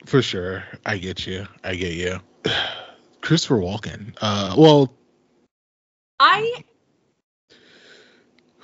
for 0.06 0.22
sure. 0.22 0.64
I 0.86 0.98
get 0.98 1.26
you. 1.26 1.46
I 1.64 1.74
get 1.74 1.94
you. 1.94 2.20
Christopher 3.20 3.56
Walken. 3.56 4.16
Uh, 4.20 4.54
well, 4.56 4.94
I 6.20 6.64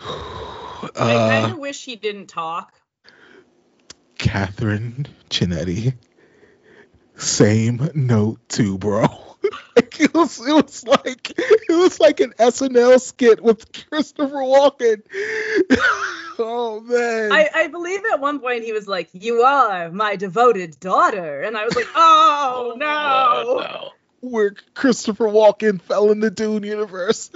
I 0.02 0.90
uh, 0.96 1.28
kind 1.28 1.52
of 1.52 1.58
wish 1.58 1.84
he 1.84 1.96
didn't 1.96 2.28
talk. 2.28 2.72
Catherine 4.18 5.06
Chinetti. 5.28 5.94
Same 7.16 7.90
note 7.94 8.38
too, 8.48 8.78
bro. 8.78 9.04
it 9.76 10.14
was 10.14 10.40
it 10.40 10.52
was 10.52 10.86
like 10.86 11.32
it 11.36 11.68
was 11.76 12.00
like 12.00 12.20
an 12.20 12.32
SNL 12.38 13.00
skit 13.00 13.42
with 13.42 13.66
Christopher 13.88 14.36
Walken. 14.36 15.02
oh 16.38 16.80
man. 16.80 17.32
I, 17.32 17.48
I 17.54 17.66
believe 17.68 18.00
at 18.10 18.20
one 18.20 18.40
point 18.40 18.64
he 18.64 18.72
was 18.72 18.88
like, 18.88 19.10
"You 19.12 19.42
are 19.42 19.90
my 19.90 20.16
devoted 20.16 20.80
daughter," 20.80 21.42
and 21.42 21.56
I 21.56 21.64
was 21.64 21.74
like, 21.76 21.88
"Oh, 21.94 22.72
oh 22.74 22.78
no. 22.78 23.60
no. 23.60 23.90
Where 24.22 24.54
Christopher 24.74 25.26
Walken 25.28 25.80
fell 25.80 26.10
in 26.10 26.20
the 26.20 26.30
Dune 26.30 26.62
universe, 26.62 27.30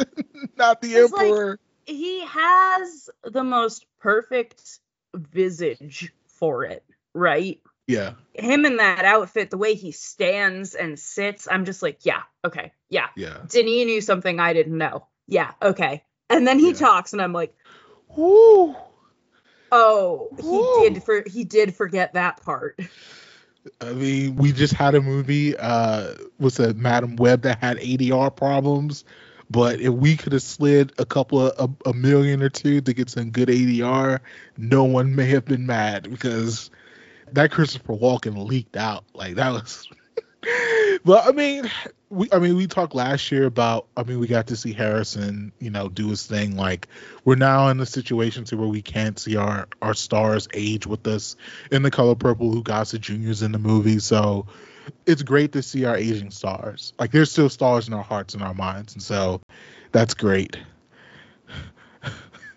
not 0.56 0.80
the 0.80 0.94
It's 0.94 1.12
like- 1.12 1.26
Emperor. 1.26 1.58
He 1.86 2.24
has 2.24 3.10
the 3.24 3.44
most 3.44 3.86
perfect 4.00 4.80
visage 5.14 6.12
for 6.26 6.64
it, 6.64 6.84
right? 7.12 7.60
yeah. 7.86 8.12
Him 8.32 8.64
in 8.64 8.78
that 8.78 9.04
outfit, 9.04 9.50
the 9.50 9.58
way 9.58 9.74
he 9.74 9.92
stands 9.92 10.74
and 10.74 10.98
sits, 10.98 11.46
I'm 11.50 11.64
just 11.64 11.82
like, 11.82 12.00
yeah, 12.04 12.22
okay, 12.44 12.72
yeah. 12.88 13.08
Yeah. 13.16 13.38
Denis 13.48 13.86
knew 13.86 14.00
something 14.00 14.40
I 14.40 14.52
didn't 14.52 14.76
know. 14.76 15.06
Yeah, 15.26 15.52
okay. 15.62 16.02
And 16.30 16.46
then 16.46 16.58
he 16.58 16.68
Yeah. 16.68 16.74
talks, 16.74 17.12
and 17.12 17.22
I'm 17.22 17.32
like, 17.32 17.54
Woo. 18.16 18.74
oh, 19.70 20.28
he 20.40 20.88
did 20.88 21.02
for 21.02 21.22
he 21.26 21.44
did 21.44 21.74
forget 21.74 22.14
that 22.14 22.42
part. 22.42 22.80
I 23.80 23.92
mean, 23.92 24.36
we 24.36 24.52
just 24.52 24.74
had 24.74 24.94
a 24.94 25.00
movie, 25.00 25.56
uh, 25.56 26.14
was 26.38 26.58
a 26.58 26.74
Madam 26.74 27.16
Web 27.16 27.42
that 27.42 27.58
had 27.60 27.78
ADR 27.78 28.34
problems, 28.34 29.04
but 29.50 29.80
if 29.80 29.92
we 29.92 30.16
could 30.16 30.32
have 30.32 30.42
slid 30.42 30.92
a 30.98 31.04
couple 31.04 31.40
of 31.40 31.76
a, 31.86 31.90
a 31.90 31.92
million 31.92 32.42
or 32.42 32.48
two 32.48 32.80
to 32.80 32.92
get 32.92 33.10
some 33.10 33.30
good 33.30 33.48
ADR, 33.48 34.20
no 34.56 34.84
one 34.84 35.14
may 35.14 35.26
have 35.26 35.44
been 35.44 35.66
mad 35.66 36.10
because 36.10 36.70
that 37.32 37.50
Christopher 37.50 37.94
Walken 37.94 38.46
leaked 38.46 38.76
out. 38.76 39.04
Like 39.14 39.34
that 39.36 39.50
was. 39.52 39.88
but 41.04 41.26
I 41.26 41.32
mean, 41.32 41.70
we 42.10 42.28
I 42.32 42.38
mean 42.38 42.56
we 42.56 42.66
talked 42.66 42.94
last 42.94 43.30
year 43.32 43.46
about 43.46 43.86
I 43.96 44.02
mean 44.02 44.20
we 44.20 44.26
got 44.26 44.46
to 44.48 44.56
see 44.56 44.72
Harrison, 44.72 45.52
you 45.58 45.70
know, 45.70 45.88
do 45.88 46.08
his 46.08 46.26
thing. 46.26 46.56
Like 46.56 46.88
we're 47.24 47.34
now 47.34 47.68
in 47.68 47.80
a 47.80 47.86
situation 47.86 48.44
to 48.44 48.56
where 48.56 48.68
we 48.68 48.82
can't 48.82 49.18
see 49.18 49.36
our 49.36 49.68
our 49.82 49.94
stars 49.94 50.48
age 50.54 50.86
with 50.86 51.06
us 51.06 51.36
in 51.70 51.82
the 51.82 51.90
color 51.90 52.14
purple 52.14 52.52
who 52.52 52.62
got 52.62 52.88
the 52.88 52.98
juniors 52.98 53.42
in 53.42 53.52
the 53.52 53.58
movie. 53.58 53.98
So 53.98 54.46
it's 55.06 55.22
great 55.22 55.52
to 55.52 55.62
see 55.62 55.84
our 55.84 55.96
aging 55.96 56.30
stars. 56.30 56.92
Like 56.98 57.10
there's 57.10 57.30
still 57.30 57.48
stars 57.48 57.88
in 57.88 57.94
our 57.94 58.02
hearts 58.02 58.34
and 58.34 58.42
our 58.42 58.54
minds, 58.54 58.94
and 58.94 59.02
so 59.02 59.40
that's 59.92 60.14
great. 60.14 60.56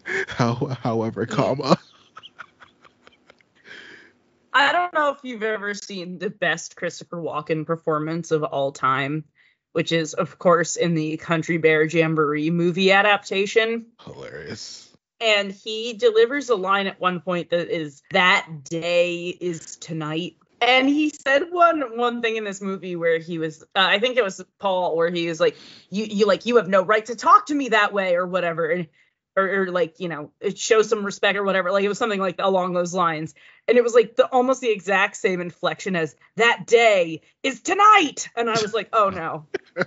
How, 0.27 0.77
however, 0.81 1.25
comma. 1.25 1.77
I 4.53 4.71
don't 4.71 4.93
know 4.93 5.11
if 5.11 5.19
you've 5.23 5.43
ever 5.43 5.73
seen 5.75 6.17
the 6.17 6.31
best 6.31 6.75
Christopher 6.75 7.17
Walken 7.17 7.65
performance 7.65 8.31
of 8.31 8.43
all 8.43 8.71
time, 8.71 9.25
which 9.73 9.91
is, 9.91 10.15
of 10.15 10.39
course, 10.39 10.75
in 10.77 10.95
the 10.95 11.17
Country 11.17 11.57
Bear 11.57 11.83
Jamboree 11.83 12.49
movie 12.49 12.91
adaptation. 12.91 13.85
Hilarious. 14.03 14.89
And 15.19 15.51
he 15.51 15.93
delivers 15.93 16.49
a 16.49 16.55
line 16.55 16.87
at 16.87 16.99
one 16.99 17.21
point 17.21 17.51
that 17.51 17.69
is, 17.69 18.01
"That 18.11 18.47
day 18.63 19.27
is 19.27 19.75
tonight." 19.75 20.36
And 20.59 20.89
he 20.89 21.09
said 21.09 21.43
one 21.51 21.97
one 21.97 22.21
thing 22.21 22.35
in 22.35 22.43
this 22.43 22.61
movie 22.61 22.95
where 22.95 23.19
he 23.19 23.37
was, 23.37 23.63
uh, 23.63 23.65
I 23.75 23.99
think 23.99 24.17
it 24.17 24.23
was 24.23 24.43
Paul, 24.59 24.95
where 24.95 25.09
he 25.09 25.27
was 25.27 25.39
like, 25.39 25.55
"You 25.89 26.05
you 26.05 26.25
like 26.25 26.45
you 26.45 26.57
have 26.57 26.67
no 26.67 26.83
right 26.83 27.05
to 27.05 27.15
talk 27.15 27.47
to 27.47 27.55
me 27.55 27.69
that 27.69 27.93
way" 27.93 28.15
or 28.15 28.25
whatever, 28.25 28.69
and 28.69 28.87
or, 29.35 29.63
or 29.63 29.71
like 29.71 29.99
you 29.99 30.09
know, 30.09 30.31
it 30.41 30.57
shows 30.57 30.89
some 30.89 31.05
respect 31.05 31.37
or 31.37 31.43
whatever. 31.43 31.71
Like 31.71 31.83
it 31.83 31.89
was 31.89 31.99
something 31.99 32.19
like 32.19 32.35
along 32.39 32.73
those 32.73 32.93
lines 32.93 33.35
and 33.67 33.77
it 33.77 33.83
was 33.83 33.93
like 33.93 34.15
the 34.15 34.25
almost 34.27 34.61
the 34.61 34.69
exact 34.69 35.15
same 35.17 35.41
inflection 35.41 35.95
as 35.95 36.15
that 36.35 36.65
day 36.65 37.21
is 37.43 37.61
tonight 37.61 38.29
and 38.35 38.49
i 38.49 38.61
was 38.61 38.73
like 38.73 38.89
oh 38.93 39.09
no 39.09 39.45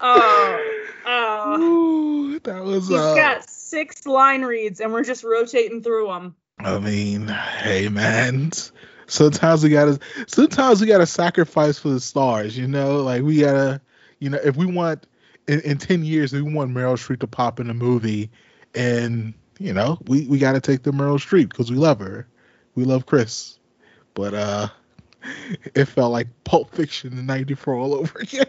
oh 0.00 0.84
oh 1.06 1.60
Ooh, 1.60 2.38
that 2.40 2.62
was 2.62 2.88
he's 2.88 2.98
uh, 2.98 3.14
got 3.14 3.48
six 3.48 4.06
line 4.06 4.42
reads 4.42 4.80
and 4.80 4.92
we're 4.92 5.04
just 5.04 5.24
rotating 5.24 5.82
through 5.82 6.06
them 6.06 6.36
I 6.58 6.78
mean, 6.78 7.26
hey 7.26 7.88
man. 7.88 8.52
Sometimes 9.12 9.62
we 9.62 9.68
gotta 9.68 9.98
sometimes 10.26 10.80
we 10.80 10.86
gotta 10.86 11.04
sacrifice 11.04 11.78
for 11.78 11.90
the 11.90 12.00
stars, 12.00 12.56
you 12.56 12.66
know? 12.66 13.02
Like 13.02 13.22
we 13.22 13.40
gotta 13.40 13.78
you 14.20 14.30
know, 14.30 14.38
if 14.42 14.56
we 14.56 14.64
want 14.64 15.06
in, 15.46 15.60
in 15.60 15.76
ten 15.76 16.02
years 16.02 16.32
we 16.32 16.40
want 16.40 16.70
Meryl 16.70 16.94
Streep 16.94 17.20
to 17.20 17.26
pop 17.26 17.60
in 17.60 17.68
a 17.68 17.74
movie 17.74 18.30
and 18.74 19.34
you 19.58 19.74
know, 19.74 19.98
we, 20.06 20.26
we 20.28 20.38
gotta 20.38 20.62
take 20.62 20.82
the 20.82 20.92
Meryl 20.92 21.18
Streep 21.18 21.50
because 21.50 21.70
we 21.70 21.76
love 21.76 22.00
her. 22.00 22.26
We 22.74 22.84
love 22.84 23.04
Chris. 23.04 23.58
But 24.14 24.32
uh 24.32 24.68
it 25.74 25.84
felt 25.84 26.10
like 26.10 26.28
Pulp 26.44 26.74
Fiction 26.74 27.12
in 27.12 27.26
'94 27.26 27.74
all 27.74 27.94
over 27.94 28.18
again. 28.20 28.46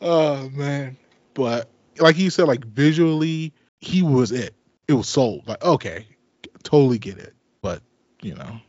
oh 0.00 0.48
man! 0.50 0.96
But 1.34 1.70
like 2.00 2.18
you 2.18 2.30
said, 2.30 2.48
like 2.48 2.64
visually, 2.64 3.54
he 3.80 4.02
was 4.02 4.32
it. 4.32 4.56
It 4.88 4.94
was 4.94 5.08
sold. 5.08 5.46
Like 5.46 5.64
okay, 5.64 6.08
totally 6.64 6.98
get 6.98 7.18
it. 7.18 7.34
You 8.22 8.34
know, 8.34 8.60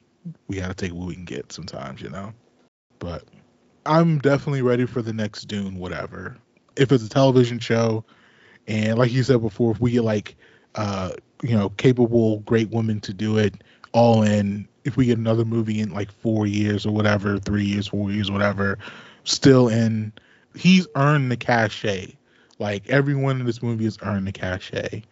we 0.47 0.57
got 0.57 0.67
to 0.69 0.73
take 0.73 0.93
what 0.93 1.07
we 1.07 1.15
can 1.15 1.25
get 1.25 1.51
sometimes. 1.51 2.01
You 2.01 2.09
know. 2.09 2.33
But 2.99 3.23
I'm 3.85 4.19
definitely 4.19 4.61
ready 4.61 4.85
for 4.85 5.01
the 5.01 5.13
next 5.13 5.45
Dune. 5.45 5.77
Whatever. 5.77 6.37
If 6.75 6.91
it's 6.91 7.05
a 7.05 7.09
television 7.09 7.59
show, 7.59 8.05
and 8.67 8.97
like 8.97 9.11
you 9.11 9.23
said 9.23 9.41
before, 9.41 9.71
if 9.71 9.79
we 9.79 9.91
get 9.91 10.03
like 10.03 10.35
uh 10.75 11.11
you 11.43 11.55
know 11.55 11.69
capable 11.69 12.39
great 12.39 12.69
women 12.69 12.99
to 13.01 13.13
do 13.13 13.37
it 13.37 13.55
all 13.93 14.23
in. 14.23 14.67
If 14.83 14.97
we 14.97 15.05
get 15.05 15.17
another 15.17 15.45
movie 15.45 15.79
in 15.79 15.93
like 15.93 16.11
four 16.11 16.47
years 16.47 16.85
or 16.85 16.91
whatever, 16.91 17.37
three 17.37 17.65
years, 17.65 17.87
four 17.87 18.11
years, 18.11 18.31
whatever, 18.31 18.79
still 19.23 19.67
in. 19.67 20.13
He's 20.55 20.87
earned 20.95 21.31
the 21.31 21.37
cachet. 21.37 22.13
Like 22.59 22.89
everyone 22.89 23.39
in 23.39 23.45
this 23.45 23.61
movie 23.61 23.85
has 23.85 23.97
earned 24.01 24.27
the 24.27 24.31
cachet. 24.31 25.03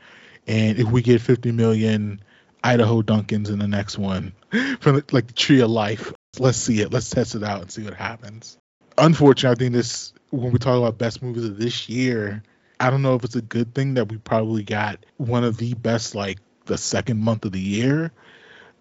And 0.47 0.79
if 0.79 0.89
we 0.89 1.01
get 1.01 1.21
50 1.21 1.51
million 1.51 2.21
Idaho 2.63 3.01
Duncans 3.01 3.49
in 3.49 3.59
the 3.59 3.67
next 3.67 3.97
one 3.97 4.33
from 4.79 5.03
like 5.11 5.27
the 5.27 5.33
Tree 5.33 5.61
of 5.61 5.69
Life, 5.69 6.13
let's 6.39 6.57
see 6.57 6.81
it. 6.81 6.91
Let's 6.91 7.09
test 7.09 7.35
it 7.35 7.43
out 7.43 7.61
and 7.61 7.71
see 7.71 7.83
what 7.83 7.93
happens. 7.93 8.57
Unfortunately, 8.97 9.55
I 9.55 9.59
think 9.59 9.75
this 9.75 10.13
when 10.31 10.51
we 10.51 10.59
talk 10.59 10.77
about 10.77 10.97
best 10.97 11.21
movies 11.21 11.45
of 11.45 11.57
this 11.57 11.89
year, 11.89 12.43
I 12.79 12.89
don't 12.89 13.01
know 13.01 13.15
if 13.15 13.23
it's 13.23 13.35
a 13.35 13.41
good 13.41 13.73
thing 13.73 13.95
that 13.95 14.09
we 14.09 14.17
probably 14.17 14.63
got 14.63 15.05
one 15.17 15.43
of 15.43 15.57
the 15.57 15.73
best 15.73 16.15
like 16.15 16.39
the 16.65 16.77
second 16.77 17.19
month 17.19 17.45
of 17.45 17.51
the 17.51 17.59
year. 17.59 18.11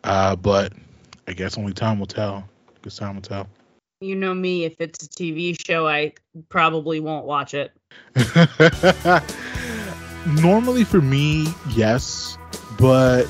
Uh, 0.05 0.37
but 0.37 0.73
I 1.27 1.33
guess 1.33 1.59
only 1.59 1.73
time 1.73 1.99
will 1.99 2.07
tell. 2.07 2.49
Because 2.75 2.97
time 2.97 3.17
will 3.17 3.23
tell. 3.23 3.49
You 4.01 4.15
know 4.15 4.33
me, 4.33 4.65
if 4.65 4.81
it's 4.81 5.05
a 5.05 5.09
TV 5.09 5.57
show, 5.61 5.89
I 5.89 6.13
probably 6.49 7.01
won't 7.01 7.27
watch 7.27 7.55
it. 7.55 7.73
Normally 10.27 10.85
for 10.85 11.01
me, 11.01 11.49
yes, 11.71 12.39
but 12.79 13.27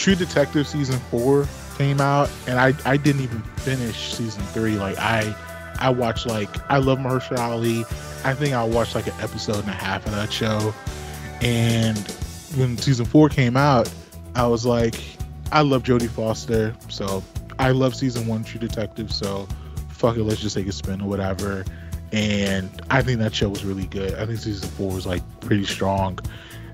True 0.00 0.14
Detective 0.14 0.66
season 0.66 0.98
four 1.10 1.46
came 1.76 2.00
out, 2.00 2.30
and 2.46 2.58
I 2.58 2.72
I 2.86 2.96
didn't 2.96 3.20
even 3.20 3.42
finish 3.58 4.14
season 4.14 4.42
three. 4.44 4.76
Like 4.76 4.96
I 4.96 5.36
I 5.78 5.90
watched 5.90 6.26
like 6.26 6.48
I 6.70 6.78
love 6.78 6.98
Mahershala 6.98 7.38
Ali. 7.38 7.84
I 8.24 8.32
think 8.32 8.54
I 8.54 8.64
watched 8.64 8.94
like 8.94 9.08
an 9.08 9.12
episode 9.20 9.58
and 9.58 9.68
a 9.68 9.72
half 9.72 10.06
of 10.06 10.12
that 10.12 10.32
show, 10.32 10.72
and 11.42 11.98
when 12.56 12.78
season 12.78 13.04
four 13.04 13.28
came 13.28 13.58
out, 13.58 13.92
I 14.34 14.46
was 14.46 14.64
like, 14.64 14.94
I 15.52 15.60
love 15.60 15.82
Jodie 15.82 16.08
Foster, 16.08 16.74
so 16.88 17.22
I 17.58 17.72
love 17.72 17.94
season 17.94 18.26
one 18.26 18.42
True 18.42 18.58
Detective, 18.58 19.12
so 19.12 19.46
fuck 19.90 20.16
it, 20.16 20.22
let's 20.22 20.40
just 20.40 20.56
take 20.56 20.66
a 20.66 20.72
spin 20.72 21.02
or 21.02 21.10
whatever. 21.10 21.62
And 22.10 22.70
I 22.88 23.02
think 23.02 23.18
that 23.18 23.34
show 23.34 23.50
was 23.50 23.66
really 23.66 23.86
good. 23.86 24.14
I 24.14 24.24
think 24.24 24.38
season 24.38 24.70
four 24.70 24.94
was 24.94 25.06
like 25.06 25.22
pretty 25.40 25.66
strong. 25.66 26.18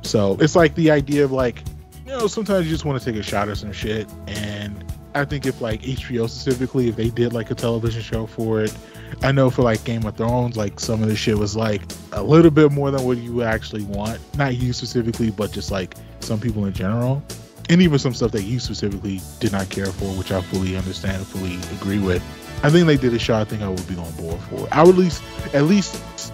So 0.03 0.37
it's 0.39 0.55
like 0.55 0.77
the 0.77 0.93
idea 0.93 1.25
of 1.25 1.33
like, 1.33 1.65
you 2.07 2.13
know, 2.13 2.29
sometimes 2.29 2.67
you 2.67 2.73
just 2.73 2.85
want 2.85 3.03
to 3.03 3.05
take 3.05 3.19
a 3.19 3.23
shot 3.23 3.49
at 3.49 3.57
some 3.57 3.73
shit. 3.73 4.09
And 4.29 4.85
I 5.17 5.25
think 5.25 5.45
if 5.45 5.61
like 5.61 5.83
HBO 5.83 6.31
specifically, 6.31 6.89
if 6.89 6.95
they 6.95 7.11
did 7.11 7.33
like 7.33 7.51
a 7.51 7.55
television 7.55 8.01
show 8.01 8.27
for 8.27 8.63
it, 8.63 8.77
I 9.23 9.33
know 9.33 9.51
for 9.51 9.63
like 9.63 9.83
Game 9.83 10.07
of 10.07 10.17
Thrones, 10.17 10.57
like 10.57 10.79
some 10.79 11.03
of 11.03 11.09
the 11.09 11.17
shit 11.17 11.37
was 11.37 11.57
like 11.57 11.83
a 12.13 12.23
little 12.23 12.53
bit 12.53 12.71
more 12.71 12.93
than 12.93 13.05
what 13.05 13.19
you 13.19 13.43
actually 13.43 13.83
want. 13.83 14.21
Not 14.39 14.55
you 14.55 14.73
specifically, 14.73 15.31
but 15.31 15.51
just 15.51 15.73
like 15.73 15.97
some 16.21 16.39
people 16.39 16.65
in 16.67 16.73
general. 16.73 17.25
And 17.69 17.83
even 17.83 17.99
some 17.99 18.15
stuff 18.15 18.31
that 18.31 18.45
you 18.45 18.61
specifically 18.61 19.21
did 19.41 19.51
not 19.51 19.69
care 19.69 19.87
for, 19.87 20.07
which 20.17 20.31
I 20.31 20.41
fully 20.43 20.77
understand, 20.77 21.17
and 21.17 21.27
fully 21.27 21.57
agree 21.77 21.99
with. 21.99 22.23
I 22.63 22.71
think 22.71 22.87
they 22.87 22.97
did 22.97 23.13
a 23.15 23.19
shot. 23.19 23.41
I 23.41 23.45
think 23.45 23.63
I 23.63 23.69
would 23.69 23.89
be 23.89 23.97
on 23.97 24.13
board 24.13 24.41
for. 24.43 24.69
I 24.71 24.85
would 24.85 24.95
at 24.95 25.01
least 25.01 25.23
at 25.53 25.65
least 25.65 26.33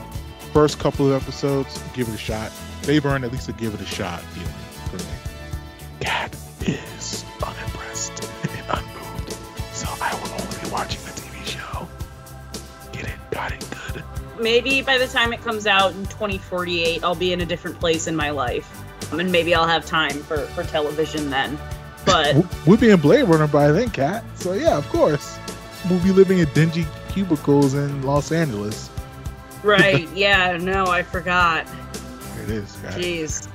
first 0.52 0.78
couple 0.78 1.10
of 1.10 1.22
episodes, 1.22 1.82
give 1.94 2.08
it 2.10 2.14
a 2.14 2.18
shot. 2.18 2.52
They've 2.82 3.04
earned 3.06 3.24
at 3.24 3.32
least 3.32 3.48
a 3.48 3.52
give 3.54 3.72
it 3.72 3.80
a 3.80 3.86
shot 3.86 4.20
feeling 4.20 4.52
for 4.90 4.96
me. 4.98 5.21
Kat 6.02 6.34
is 6.62 7.24
unimpressed 7.40 8.24
and 8.42 8.60
unmoved, 8.70 9.36
so 9.72 9.86
I 10.00 10.12
will 10.14 10.32
only 10.32 10.60
be 10.60 10.68
watching 10.68 11.00
the 11.04 11.12
TV 11.12 11.46
show. 11.46 11.88
Get 12.90 13.04
it? 13.04 13.14
Got 13.30 13.52
it 13.52 13.64
good. 13.70 14.02
Maybe 14.40 14.82
by 14.82 14.98
the 14.98 15.06
time 15.06 15.32
it 15.32 15.40
comes 15.42 15.64
out 15.64 15.92
in 15.92 16.04
2048, 16.06 17.04
I'll 17.04 17.14
be 17.14 17.32
in 17.32 17.40
a 17.40 17.46
different 17.46 17.78
place 17.78 18.08
in 18.08 18.16
my 18.16 18.30
life. 18.30 18.68
And 19.12 19.30
maybe 19.30 19.54
I'll 19.54 19.68
have 19.68 19.86
time 19.86 20.24
for, 20.24 20.38
for 20.38 20.64
television 20.64 21.30
then. 21.30 21.56
But 22.04 22.34
we'll 22.66 22.78
be 22.78 22.90
in 22.90 22.98
Blade 22.98 23.22
Runner 23.22 23.46
by 23.46 23.70
then, 23.70 23.88
Kat. 23.88 24.24
So 24.34 24.54
yeah, 24.54 24.76
of 24.76 24.88
course. 24.88 25.38
We'll 25.88 26.02
be 26.02 26.10
living 26.10 26.40
in 26.40 26.48
dingy 26.52 26.84
cubicles 27.10 27.74
in 27.74 28.02
Los 28.02 28.32
Angeles. 28.32 28.90
Right. 29.62 30.08
yeah. 30.16 30.56
No, 30.56 30.86
I 30.86 31.04
forgot. 31.04 31.64
It 32.42 32.50
is. 32.50 32.76
Kat. 32.82 32.94
Jeez. 32.94 33.51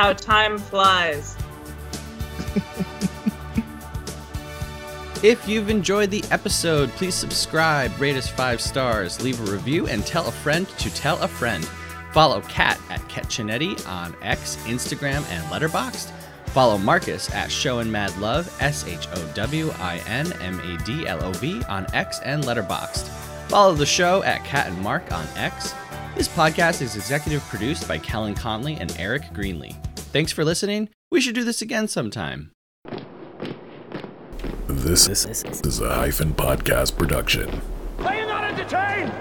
How 0.00 0.14
time 0.14 0.56
flies. 0.56 1.36
If 5.22 5.46
you've 5.46 5.68
enjoyed 5.68 6.10
the 6.10 6.24
episode, 6.30 6.88
please 6.92 7.14
subscribe, 7.14 7.92
rate 8.00 8.16
us 8.16 8.26
five 8.26 8.62
stars, 8.62 9.20
leave 9.22 9.46
a 9.46 9.52
review, 9.52 9.88
and 9.88 10.06
tell 10.06 10.26
a 10.26 10.32
friend 10.32 10.66
to 10.66 10.88
tell 10.94 11.20
a 11.22 11.28
friend. 11.28 11.66
Follow 12.14 12.40
Kat 12.48 12.80
at 12.88 13.00
Ketchinetti 13.10 13.86
on 13.86 14.16
X, 14.22 14.56
Instagram, 14.64 15.22
and 15.30 15.44
Letterboxd. 15.52 16.10
Follow 16.46 16.78
Marcus 16.78 17.30
at 17.34 17.52
Showin' 17.52 17.92
Mad 17.92 18.16
Love, 18.16 18.50
S 18.58 18.86
H 18.88 19.06
O 19.12 19.30
W 19.34 19.70
I 19.80 19.98
N 20.06 20.32
M 20.40 20.60
A 20.60 20.82
D 20.84 21.06
L 21.06 21.22
O 21.22 21.32
V 21.32 21.62
on 21.64 21.86
X 21.92 22.20
and 22.24 22.42
Letterboxd. 22.44 23.06
Follow 23.50 23.74
the 23.74 23.84
show 23.84 24.22
at 24.22 24.42
Kat 24.46 24.68
and 24.68 24.80
Marc 24.80 25.12
on 25.12 25.26
X. 25.36 25.74
This 26.16 26.28
podcast 26.28 26.82
is 26.82 26.96
executive 26.96 27.42
produced 27.44 27.88
by 27.88 27.98
Kellen 27.98 28.34
Conley 28.34 28.74
and 28.74 28.94
Eric 28.98 29.22
Greenlee. 29.32 29.74
Thanks 29.96 30.32
for 30.32 30.44
listening. 30.44 30.88
We 31.10 31.20
should 31.20 31.34
do 31.34 31.44
this 31.44 31.62
again 31.62 31.88
sometime. 31.88 32.52
This 34.66 35.08
is 35.08 35.80
a 35.80 35.94
hyphen 35.94 36.32
podcast 36.34 36.96
production. 36.96 37.62
Are 38.00 38.14
you 38.14 38.26
not 38.26 38.44
entertained? 38.44 39.12